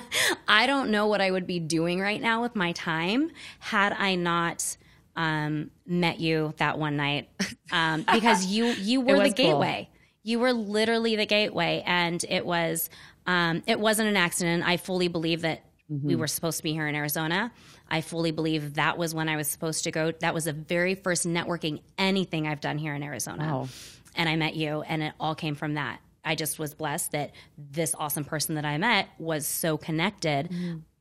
[0.48, 4.14] I don't know what I would be doing right now with my time had I
[4.16, 4.76] not
[5.14, 7.28] um, met you that one night
[7.72, 9.46] um, because you you were the was cool.
[9.52, 9.88] gateway.
[10.24, 12.90] You were literally the gateway, and it was
[13.28, 14.66] um, it wasn't an accident.
[14.66, 17.52] I fully believe that we were supposed to be here in Arizona.
[17.90, 20.12] I fully believe that was when I was supposed to go.
[20.12, 23.44] That was the very first networking anything I've done here in Arizona.
[23.44, 23.68] Wow.
[24.16, 26.00] And I met you, and it all came from that.
[26.24, 30.50] I just was blessed that this awesome person that I met was so connected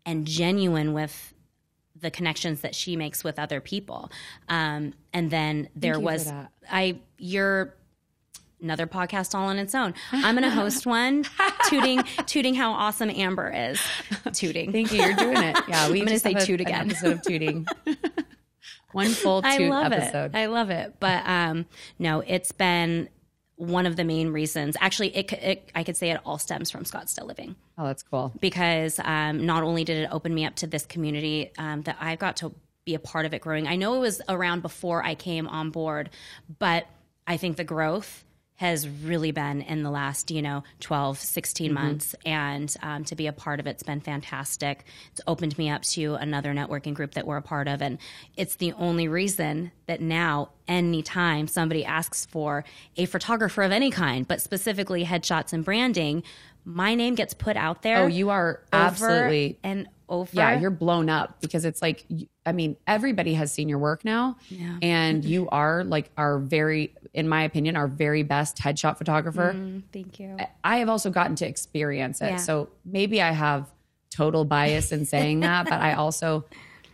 [0.06, 1.34] and genuine with
[2.00, 4.12] the connections that she makes with other people.
[4.50, 6.32] Um, and then there was.
[6.70, 7.74] I your
[8.62, 9.94] another podcast all on its own.
[10.12, 11.26] I'm going to host one,
[11.70, 13.82] tooting, tooting how awesome Amber is.
[14.34, 14.72] Tooting.
[14.72, 15.02] Thank you.
[15.02, 15.58] You're doing it.
[15.68, 16.90] Yeah, we I'm gonna say have a- toot again.
[16.92, 17.68] episode of tooting.
[18.94, 20.34] One full toot I love episode.
[20.34, 20.38] it.
[20.38, 20.96] I love it.
[21.00, 21.66] But um,
[22.00, 23.10] no, it's been
[23.58, 24.78] one of the main reasons.
[24.80, 28.32] Actually, it, it I could say it all stems from Scottsdale Living oh, that's cool.
[28.40, 32.16] because um, not only did it open me up to this community um, that I
[32.16, 32.54] got to
[32.86, 33.68] be a part of it growing.
[33.68, 36.10] I know it was around before I came on board,
[36.60, 36.88] but
[37.26, 38.24] I think the growth
[38.58, 42.16] has really been in the last you know 12 16 months.
[42.26, 44.86] And um, to be a part of it's been fantastic.
[45.12, 47.82] It's opened me up to another networking group that we're a part of.
[47.82, 47.98] And
[48.36, 52.66] it's the only reason that now anytime somebody asks for
[52.98, 56.24] a photographer of any kind but specifically headshots and branding
[56.70, 59.58] my name gets put out there Oh, you are absolutely.
[59.64, 60.30] and over.
[60.34, 62.06] Yeah, you're blown up because it's like,
[62.46, 64.36] I mean, everybody has seen your work now.
[64.50, 64.78] Yeah.
[64.82, 69.54] And you are like our very, in my opinion, our very best headshot photographer.
[69.56, 70.36] Mm, thank you.
[70.64, 72.32] I have also gotten to experience it.
[72.32, 72.36] Yeah.
[72.38, 73.72] So maybe I have
[74.10, 76.46] total bias in saying that, but I also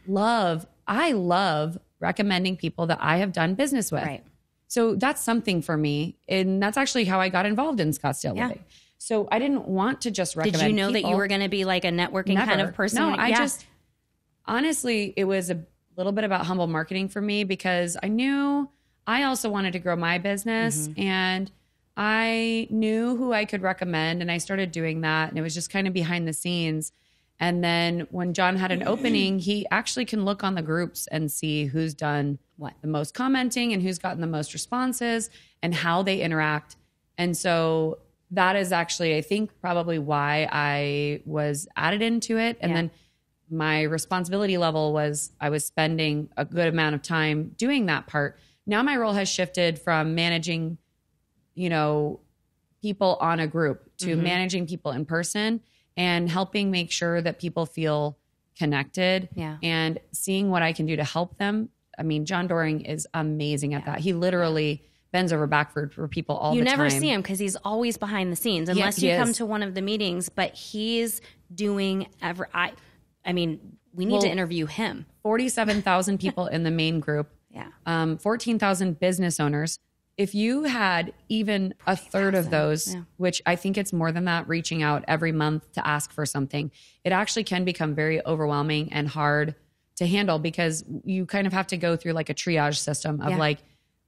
[0.07, 4.03] love, I love recommending people that I have done business with.
[4.03, 4.23] Right.
[4.67, 6.17] So that's something for me.
[6.27, 8.47] And that's actually how I got involved in Scottsdale Yeah.
[8.49, 8.63] Living.
[9.03, 11.49] So I didn't want to just recommend Did you know that you were going to
[11.49, 12.99] be like a networking kind of person?
[12.99, 13.39] No, I Yeah.
[13.39, 13.65] just
[14.45, 15.61] honestly, it was a
[15.97, 18.69] little bit about humble marketing for me because I knew
[19.05, 21.01] I also wanted to grow my business Mm-hmm.
[21.01, 21.51] and
[21.97, 25.69] I knew who I could recommend and I started doing that and it was just
[25.69, 26.93] kind of behind the scenes.
[27.41, 31.29] And then when John had an opening, he actually can look on the groups and
[31.29, 32.75] see who's done What?
[32.79, 35.29] the most commenting and who's gotten the most responses
[35.61, 36.77] and how they interact.
[37.17, 37.99] And so
[38.33, 42.57] that is actually, I think, probably why I was added into it.
[42.61, 42.75] And Yeah.
[42.77, 42.91] then
[43.49, 48.37] my responsibility level was I was spending a good amount of time doing that part.
[48.65, 50.77] Now my role has shifted from managing,
[51.53, 52.21] you know,
[52.81, 54.23] people on a group to Mm-hmm.
[54.23, 55.61] managing people in person
[55.95, 58.17] and helping make sure that people feel
[58.57, 59.57] connected Yeah.
[59.61, 61.69] and seeing what I can do to help them.
[61.97, 63.99] I mean, John Doring is amazing at that.
[63.99, 67.55] He literally bends over backward for people all you the never see him because he's
[67.63, 71.21] always behind the scenes unless he you come to one of the meetings but he's
[71.55, 72.73] doing ever i
[73.23, 78.17] i mean we need to interview him 47,000 people in the main group, yeah um,
[78.17, 79.79] 14,000 business owners.
[80.15, 83.01] If you had even a third of those, yeah.
[83.17, 86.69] which I think it's more than that, reaching out every month to ask for something,
[87.03, 89.55] it actually can become very overwhelming and hard
[89.95, 93.31] to handle because you kind of have to go through like a triage system of
[93.31, 93.37] Yeah.
[93.37, 93.59] like,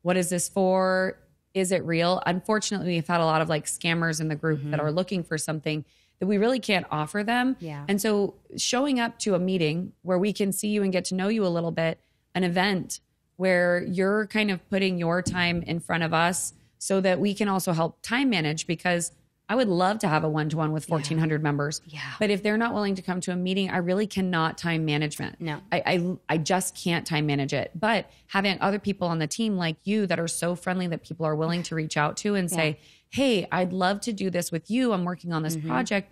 [0.06, 1.18] what is this for?
[1.56, 2.22] Is it real?
[2.28, 4.82] Unfortunately, we've had a lot of like scammers in the group that mm-hmm.
[4.82, 5.84] are looking for something
[6.20, 7.56] that we really can't offer them.
[7.60, 7.86] Yeah.
[7.88, 11.15] And so showing up to a meeting where we can see you and get to
[11.15, 12.00] know you a little bit,
[12.36, 13.00] an event
[13.38, 17.48] where you're kind of putting your time in front of us so that we can
[17.48, 19.12] also help time manage because
[19.48, 21.82] I would love to have a one to one with 1,400 members.
[21.86, 22.00] Yeah.
[22.20, 25.40] But if they're not willing to come to a meeting, I really cannot time management.
[25.40, 25.60] No.
[25.72, 27.72] I, I, I just can't time manage it.
[27.76, 31.26] But having other people on the team like you that are so friendly that people
[31.28, 32.80] are willing to reach out to and say,
[33.10, 34.94] hey, I'd love to do this with you.
[34.94, 35.68] I'm working on this Mm-hmm.
[35.70, 36.12] project.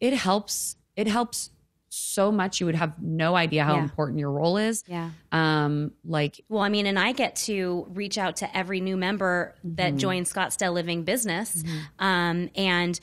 [0.00, 0.76] It helps.
[0.96, 1.50] It helps
[1.94, 2.60] so much.
[2.60, 3.82] You would have no idea how Yeah.
[3.82, 4.82] important your role is.
[4.86, 8.96] yeah Um, like well i mean and i get to reach out to every new
[8.96, 9.74] member Mm-hmm.
[9.76, 11.62] that joins scottsdale living business
[11.98, 12.98] um, and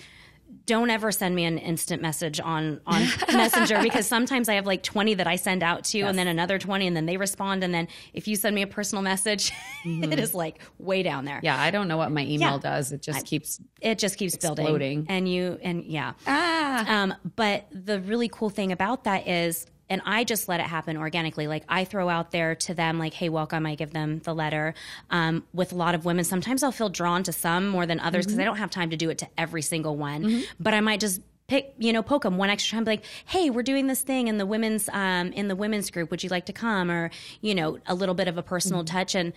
[0.66, 3.02] don't ever send me an instant message on on
[3.34, 6.58] messenger because sometimes i have like 20 that i send out to and then another
[6.60, 9.52] 20 and then they respond and then if you send me a personal message
[9.86, 11.46] it is like way down there Mm-hmm.
[11.46, 12.58] yeah, I don't know what my email Yeah.
[12.60, 12.92] does.
[12.92, 15.06] It just keeps it just keeps building Exploding.
[15.10, 17.02] and you and yeah ah.
[17.04, 20.97] um, but the really cool thing about that is and I just let it happen
[20.97, 21.45] organically.
[21.47, 24.73] Like I throw out there to them, like, "Hey, welcome." I give them the letter.
[25.12, 28.25] Um, with a lot of women, sometimes I'll feel drawn to some more than others
[28.25, 30.43] because I don't have time to do it to every single one.
[30.60, 33.49] But I might just pick, you know, poke them one extra time, be like, "Hey,
[33.49, 36.10] we're doing this thing in the women's um, in the women's group.
[36.10, 39.13] Would you like to come?" Or you know, a little bit of a personal touch,
[39.13, 39.34] and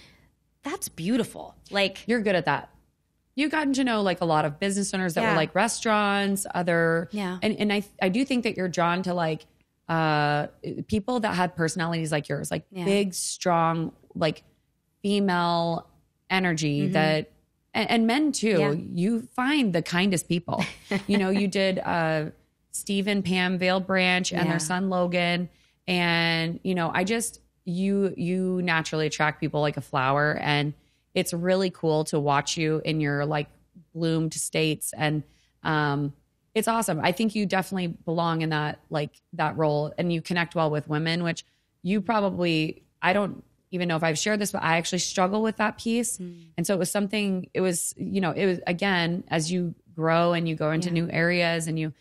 [0.62, 1.54] that's beautiful.
[1.70, 2.70] Like, You're good at that.
[3.36, 5.30] You've gotten to know like a lot of business owners that Yeah.
[5.32, 7.38] were like restaurants, other Yeah.
[7.42, 9.46] and and I I do think that you're drawn to like
[9.88, 10.46] uh
[10.88, 12.84] people that had personalities like yours, like Yeah.
[12.84, 14.42] big, strong, like
[15.02, 15.86] female
[16.30, 17.30] energy that
[17.74, 18.58] and, and men too.
[18.58, 18.72] Yeah.
[18.72, 20.64] You find the kindest people.
[21.06, 22.30] you know, you did uh
[22.70, 24.50] Steve and Pam Vale Branch and Yeah.
[24.52, 25.48] their son Logan.
[25.86, 30.38] And, you know, I just you you naturally attract people like a flower.
[30.40, 30.72] And
[31.14, 33.48] it's really cool to watch you in your like
[33.92, 34.92] bloomed states.
[34.96, 35.22] And
[35.62, 36.14] um
[36.54, 37.00] it's awesome.
[37.02, 40.88] I think you definitely belong in that like that role and you connect well with
[40.88, 41.44] women, which
[41.82, 45.56] you probably I don't even know if I've shared this, but I actually struggle with
[45.56, 46.16] that piece.
[46.18, 46.32] Hmm.
[46.56, 50.32] And so it was something, it was, you know, it was again, as you grow
[50.32, 51.92] and you go into new areas and you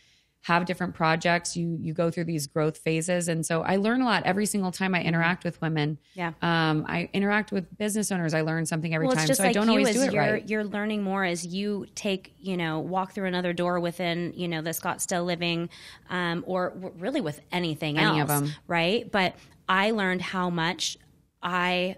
[0.44, 3.30] have different projects, you you go through these growth phases.
[3.30, 5.98] And so I learn a lot every single time I interact with women.
[6.16, 6.34] Yeah.
[6.42, 8.34] Um, I interact with business owners.
[8.34, 9.24] I learn something every well, time.
[9.24, 10.50] it's just so like I don't you always do it you're right.
[10.50, 14.62] you're learning more as you take you know walk through another door within you know
[14.62, 15.70] the Scottsdale Living,
[16.10, 18.52] um, or w- really with anything Any else, of 'em.
[18.68, 19.10] right?
[19.10, 19.36] But
[19.70, 20.98] I learned how much
[21.42, 21.96] I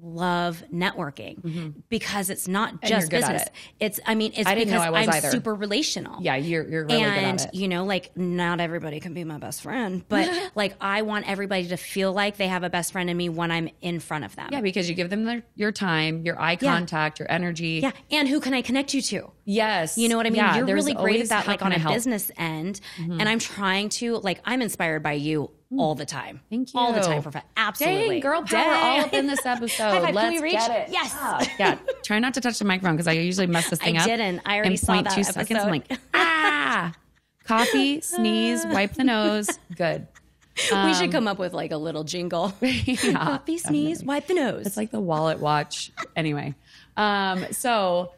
[0.00, 2.86] love networking because it's not Mm-hmm.
[2.86, 3.42] just business.
[3.42, 3.50] it.
[3.78, 5.30] It's I mean it's I because I either.
[5.30, 6.20] super relational.
[6.22, 7.58] Yeah, you're you're really and good at it.
[7.58, 11.68] you know like not everybody can be my best friend but like i want everybody
[11.68, 14.34] to feel like they have a best friend in me when i'm in front of
[14.34, 17.80] them Yeah, because you give them their, your time, your eye contact, your energy.
[17.82, 19.98] yeah and who can i connect you to Yes.
[19.98, 20.36] you know what I mean?
[20.36, 21.92] Yeah, You're really great at that, like on a help?
[21.94, 22.80] business end.
[22.96, 26.40] And I'm trying to, like, I'm inspired by you all the time.
[26.50, 26.80] Thank you.
[26.80, 27.04] All the you.
[27.06, 28.08] time, prof- absolutely.
[28.08, 29.00] Dang, girl power Dang.
[29.00, 29.82] all up in this episode.
[29.90, 30.14] High five.
[30.14, 30.52] Let's we reach?
[30.54, 30.92] get it.
[30.92, 31.12] Yes.
[31.14, 31.78] Ah, yeah.
[32.02, 34.06] Try not to touch the microphone because I usually mess this thing I up.
[34.06, 34.40] didn't.
[34.44, 35.60] I already in saw that 0.2 seconds.
[35.60, 36.92] I'm like, ah.
[37.44, 39.48] Coffee, sneeze, wipe the nose.
[39.74, 40.06] Good.
[40.84, 42.52] we should come up with like a little jingle.
[42.60, 44.66] Yeah, Coffee, sneeze, wipe the nose.
[44.66, 45.90] It's like the wallet watch.
[46.14, 46.54] Anyway,
[46.96, 48.12] um, so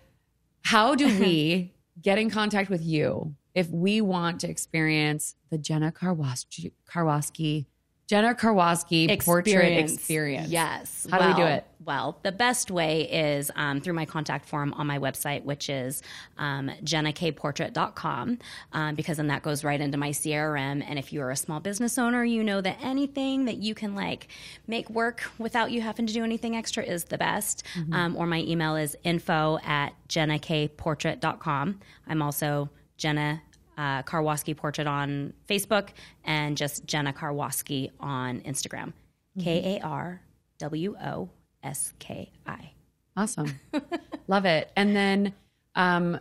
[0.63, 5.93] how do we get in contact with you if we want to experience the Jenna
[5.93, 7.67] Karwoski, Karwoski
[8.07, 10.51] Jenna Karwoski portrait experience?
[10.51, 11.07] Yes.
[11.11, 11.65] How do we do it?
[11.83, 16.03] Well, the best way is um, through my contact form on my website, which is
[16.37, 18.39] um, jennakportrait.com,
[18.73, 20.85] um, because then that goes right into my CRM.
[20.87, 24.29] And if you're a small business owner, you know that anything that you can like
[24.67, 27.65] make work without you having to do anything extra is the best.
[27.75, 27.93] Mm-hmm.
[27.95, 31.81] Um, or my email is info at jennakportrait.com.
[32.07, 33.43] I'm also Jenna
[33.77, 35.91] uh, Karwoski Portrait on Facebook
[36.25, 38.93] and just Jenna Karwoski on Instagram.
[39.41, 40.21] K A R
[40.59, 41.29] W O
[41.63, 42.71] S K I.
[43.17, 43.59] Awesome.
[44.29, 44.71] Love it.
[44.77, 45.35] And then
[45.75, 46.21] um,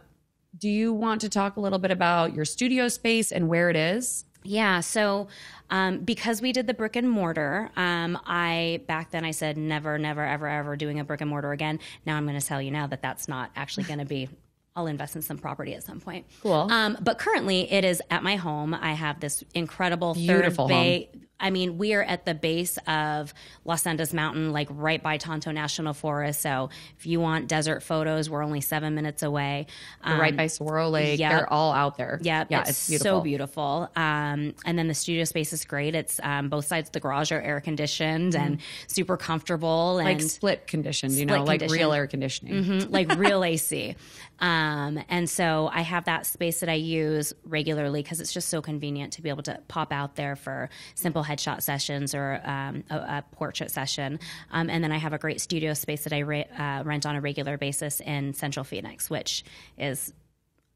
[0.58, 3.76] do you want to talk a little bit about your studio space and where it
[3.76, 4.26] is?
[4.44, 4.82] Yeah.
[4.82, 5.28] So,
[5.70, 9.98] um, because we did the brick and mortar, um, I back then I said never,
[9.98, 11.80] never, ever, ever doing a brick and mortar again.
[12.06, 14.30] Now I'm going to tell you now that that's not actually going to be.
[14.76, 16.26] I'll invest in some property at some point.
[16.42, 16.68] Cool.
[16.72, 18.74] Um, but currently, it is at my home.
[18.74, 21.10] I have this incredible Beautiful third bay.
[21.44, 23.34] I mean, we are at the base of
[23.66, 26.42] Los Andes Mountain, like right by Tonto National Forest.
[26.42, 29.68] So if you want desert photos, we're only seven minutes away.
[30.08, 31.20] You're right by Saguaro Lake.
[31.20, 31.32] yep.
[31.32, 32.20] They're all out there.
[32.22, 33.20] Yeah, Yeah, it's, it's, beautiful.
[33.20, 33.90] so beautiful.
[33.96, 35.94] Um, and then the studio space is great.
[35.96, 40.20] It's um, both sides of the garage are air conditioned and super comfortable and Mm-hmm.
[40.20, 42.64] Like split conditioned, you know, like real air conditioning.
[42.64, 43.96] Mhm, like real AC.
[44.40, 48.62] Um, and so I have that space that I use regularly because it's just so
[48.62, 52.96] convenient to be able to pop out there for simple headshot sessions or um, a,
[52.96, 54.20] a portrait session.
[54.52, 57.16] Um, and then I have a great studio space that I re- uh, rent on
[57.16, 59.44] a regular basis in Central Phoenix, which
[59.78, 60.14] is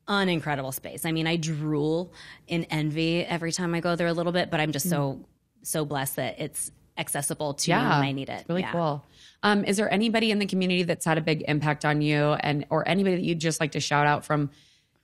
[0.07, 1.05] an incredible space.
[1.05, 2.13] I mean, I drool
[2.47, 5.19] in envy every time I go there a little bit, but I'm just so
[5.63, 8.45] so blessed that it's accessible to me Yeah, when I need it.
[8.47, 8.71] Really Yeah.
[8.71, 9.05] cool.
[9.43, 12.65] Um, is there anybody in the community that's had a big impact on you, and
[12.69, 14.49] or anybody that you'd just like to shout out from,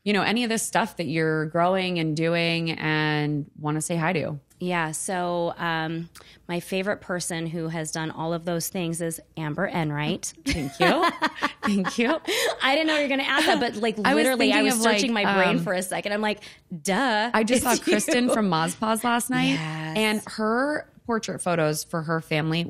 [0.06, 3.95] you know, any of this stuff that you're growing and doing and want to say
[3.97, 4.39] hi to?
[4.64, 4.91] Yeah.
[4.91, 6.09] So um,
[6.47, 10.34] my favorite person who has done all of those things is Amber Enright.
[10.45, 11.09] Thank you,
[11.64, 12.20] thank you.
[12.61, 14.61] I didn't know you were going to ask that, but like I was literally, I
[14.64, 16.14] was searching like, my brain um, for a second.
[16.14, 16.39] I'm like,
[16.82, 17.30] duh.
[17.34, 18.34] I just saw Kristen you.
[18.34, 19.97] from Mozpaz last night, Yes.
[19.97, 22.66] and her portrait photos for her family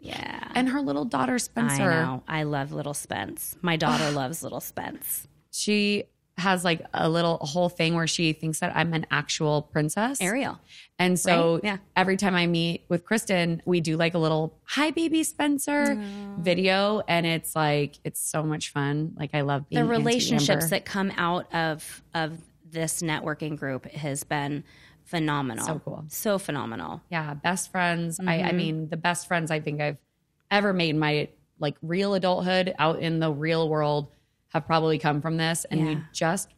[0.00, 0.48] Yeah.
[0.54, 1.90] and her little daughter I Spencer.
[1.90, 2.22] know.
[2.28, 3.56] I love little Spence.
[3.62, 5.26] My daughter loves little Spence.
[5.50, 6.04] She
[6.42, 10.20] has like a little whole thing where she thinks that I'm an actual princess.
[10.20, 10.58] Ariel.
[10.98, 11.64] And so Right?
[11.64, 11.76] Yeah.
[11.96, 15.96] every time I meet with Kristen, we do like a little hi baby Spencer
[16.38, 19.14] video and it's like it's so much fun.
[19.16, 22.38] Like I love being the relationships that come out of of
[22.70, 24.64] this networking group has been
[25.04, 25.66] phenomenal.
[25.66, 26.04] So cool.
[26.08, 27.02] So phenomenal.
[27.10, 28.18] yeah, best friends.
[28.20, 28.46] I, Mm-hmm.
[28.48, 29.98] I mean, the best friends I think I've
[30.50, 31.28] ever made in my
[31.58, 34.08] like real adulthood out in the real world
[34.52, 35.64] have probably come from this.
[35.70, 36.48] And we just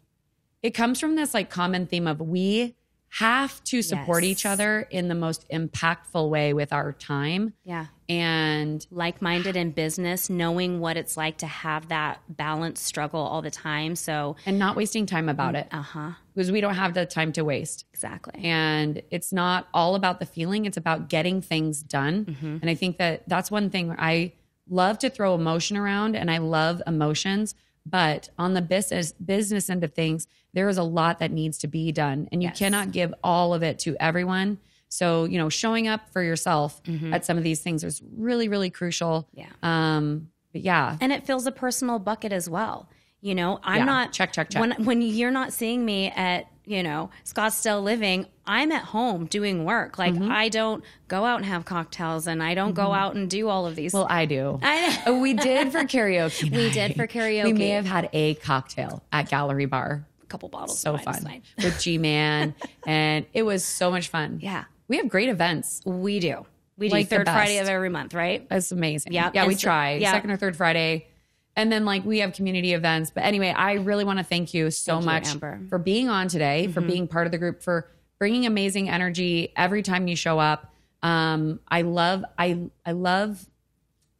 [0.62, 2.74] it comes from this like common theme of we
[3.18, 7.52] have to support each other in the most impactful way with our time.
[7.62, 7.86] Yeah.
[8.08, 13.40] And like minded in business, knowing what it's like to have that balance struggle all
[13.40, 13.94] the time.
[13.94, 17.30] So, and not wasting time about it uh huh, because we don't have the time
[17.32, 17.84] to waste.
[17.92, 18.42] exactly.
[18.42, 22.24] And it's not all about the feeling, it's about getting things done.
[22.24, 22.56] Mm-hmm.
[22.62, 24.32] And I think that that's one thing I
[24.68, 27.54] love to throw emotion around and I love emotions.
[27.86, 31.66] But on the business business end of things, there is a lot that needs to
[31.68, 32.28] be done.
[32.32, 32.58] And you Yes.
[32.58, 34.58] cannot give all of it to everyone
[34.88, 36.80] So, you know, showing up for yourself
[37.10, 39.28] at some of these things is really, really crucial.
[39.34, 39.46] Yeah.
[39.60, 40.96] Um, but yeah.
[41.00, 42.88] and it fills a personal bucket as well.
[43.20, 43.84] You know, I'm Yeah.
[43.86, 44.60] not Check, check, check.
[44.60, 49.64] When when you're not seeing me at you know Scottsdale Living, I'm at home doing
[49.64, 49.98] work.
[49.98, 50.30] Like Mm-hmm.
[50.30, 53.66] I don't go out and have cocktails, and I don't go out and do all
[53.66, 53.92] of these.
[53.92, 54.58] Well, I do.
[54.62, 56.50] I we did for karaoke.
[56.56, 57.44] we did for karaoke.
[57.44, 60.06] We may have had a cocktail at Gallery Bar.
[60.22, 60.78] a couple bottles.
[60.78, 62.54] So fun with G Man,
[62.86, 64.38] and it was so much fun.
[64.42, 65.82] Yeah, we have great events.
[65.84, 66.46] we do.
[66.76, 68.44] We do Like third Friday of every month, right?
[68.50, 69.12] It's amazing.
[69.12, 70.10] Yeah, yeah, we so- try yeah.
[70.12, 71.06] second or third Friday,
[71.56, 73.10] and then like we have community events.
[73.10, 75.52] But anyway, I really want to thank you so Thank you, much Amber.
[75.56, 75.68] Mm-hmm.
[75.68, 77.88] for being on today, for being part of the group, for
[78.18, 80.72] bringing amazing energy every time you show up.
[81.02, 83.46] Um, I love, I, I love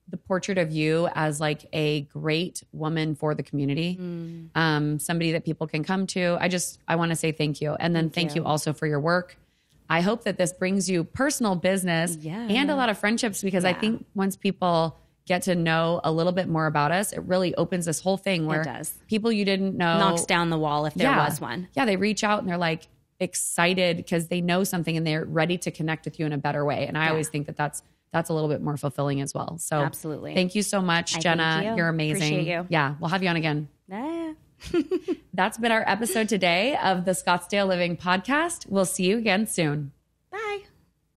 [0.08, 4.50] the portrait of you as like a great woman for the community, Mm.
[4.54, 6.36] um, somebody that people can come to.
[6.40, 7.74] I just, I want to say thank you.
[7.80, 8.42] And then thank, you.
[8.42, 8.46] you.
[8.46, 9.36] also for your work.
[9.88, 12.46] I hope that this brings you personal business Yeah.
[12.48, 16.32] and a lot of friendships because I think once people get to know a little
[16.32, 18.94] bit more about us, it really opens this whole thing where does.
[19.08, 21.24] people you didn't know Knocks down the wall if there yeah.
[21.24, 21.68] was one.
[21.74, 22.88] Yeah, they reach out and they're like
[23.20, 26.64] excited because they know something and they're ready to connect with you in a better
[26.64, 26.86] way.
[26.86, 29.58] And I always think that that's that's a little bit more fulfilling as well.
[29.58, 30.34] So Absolutely.
[30.34, 31.62] thank you so much, I Jenna.
[31.64, 31.76] you.
[31.76, 32.16] You're amazing.
[32.16, 32.66] Appreciate you.
[32.68, 33.68] Yeah, we'll have you on again.
[33.90, 34.34] Ah.
[35.34, 38.66] That's been our episode today of the Scottsdale Living podcast.
[38.68, 39.92] We'll see you again soon.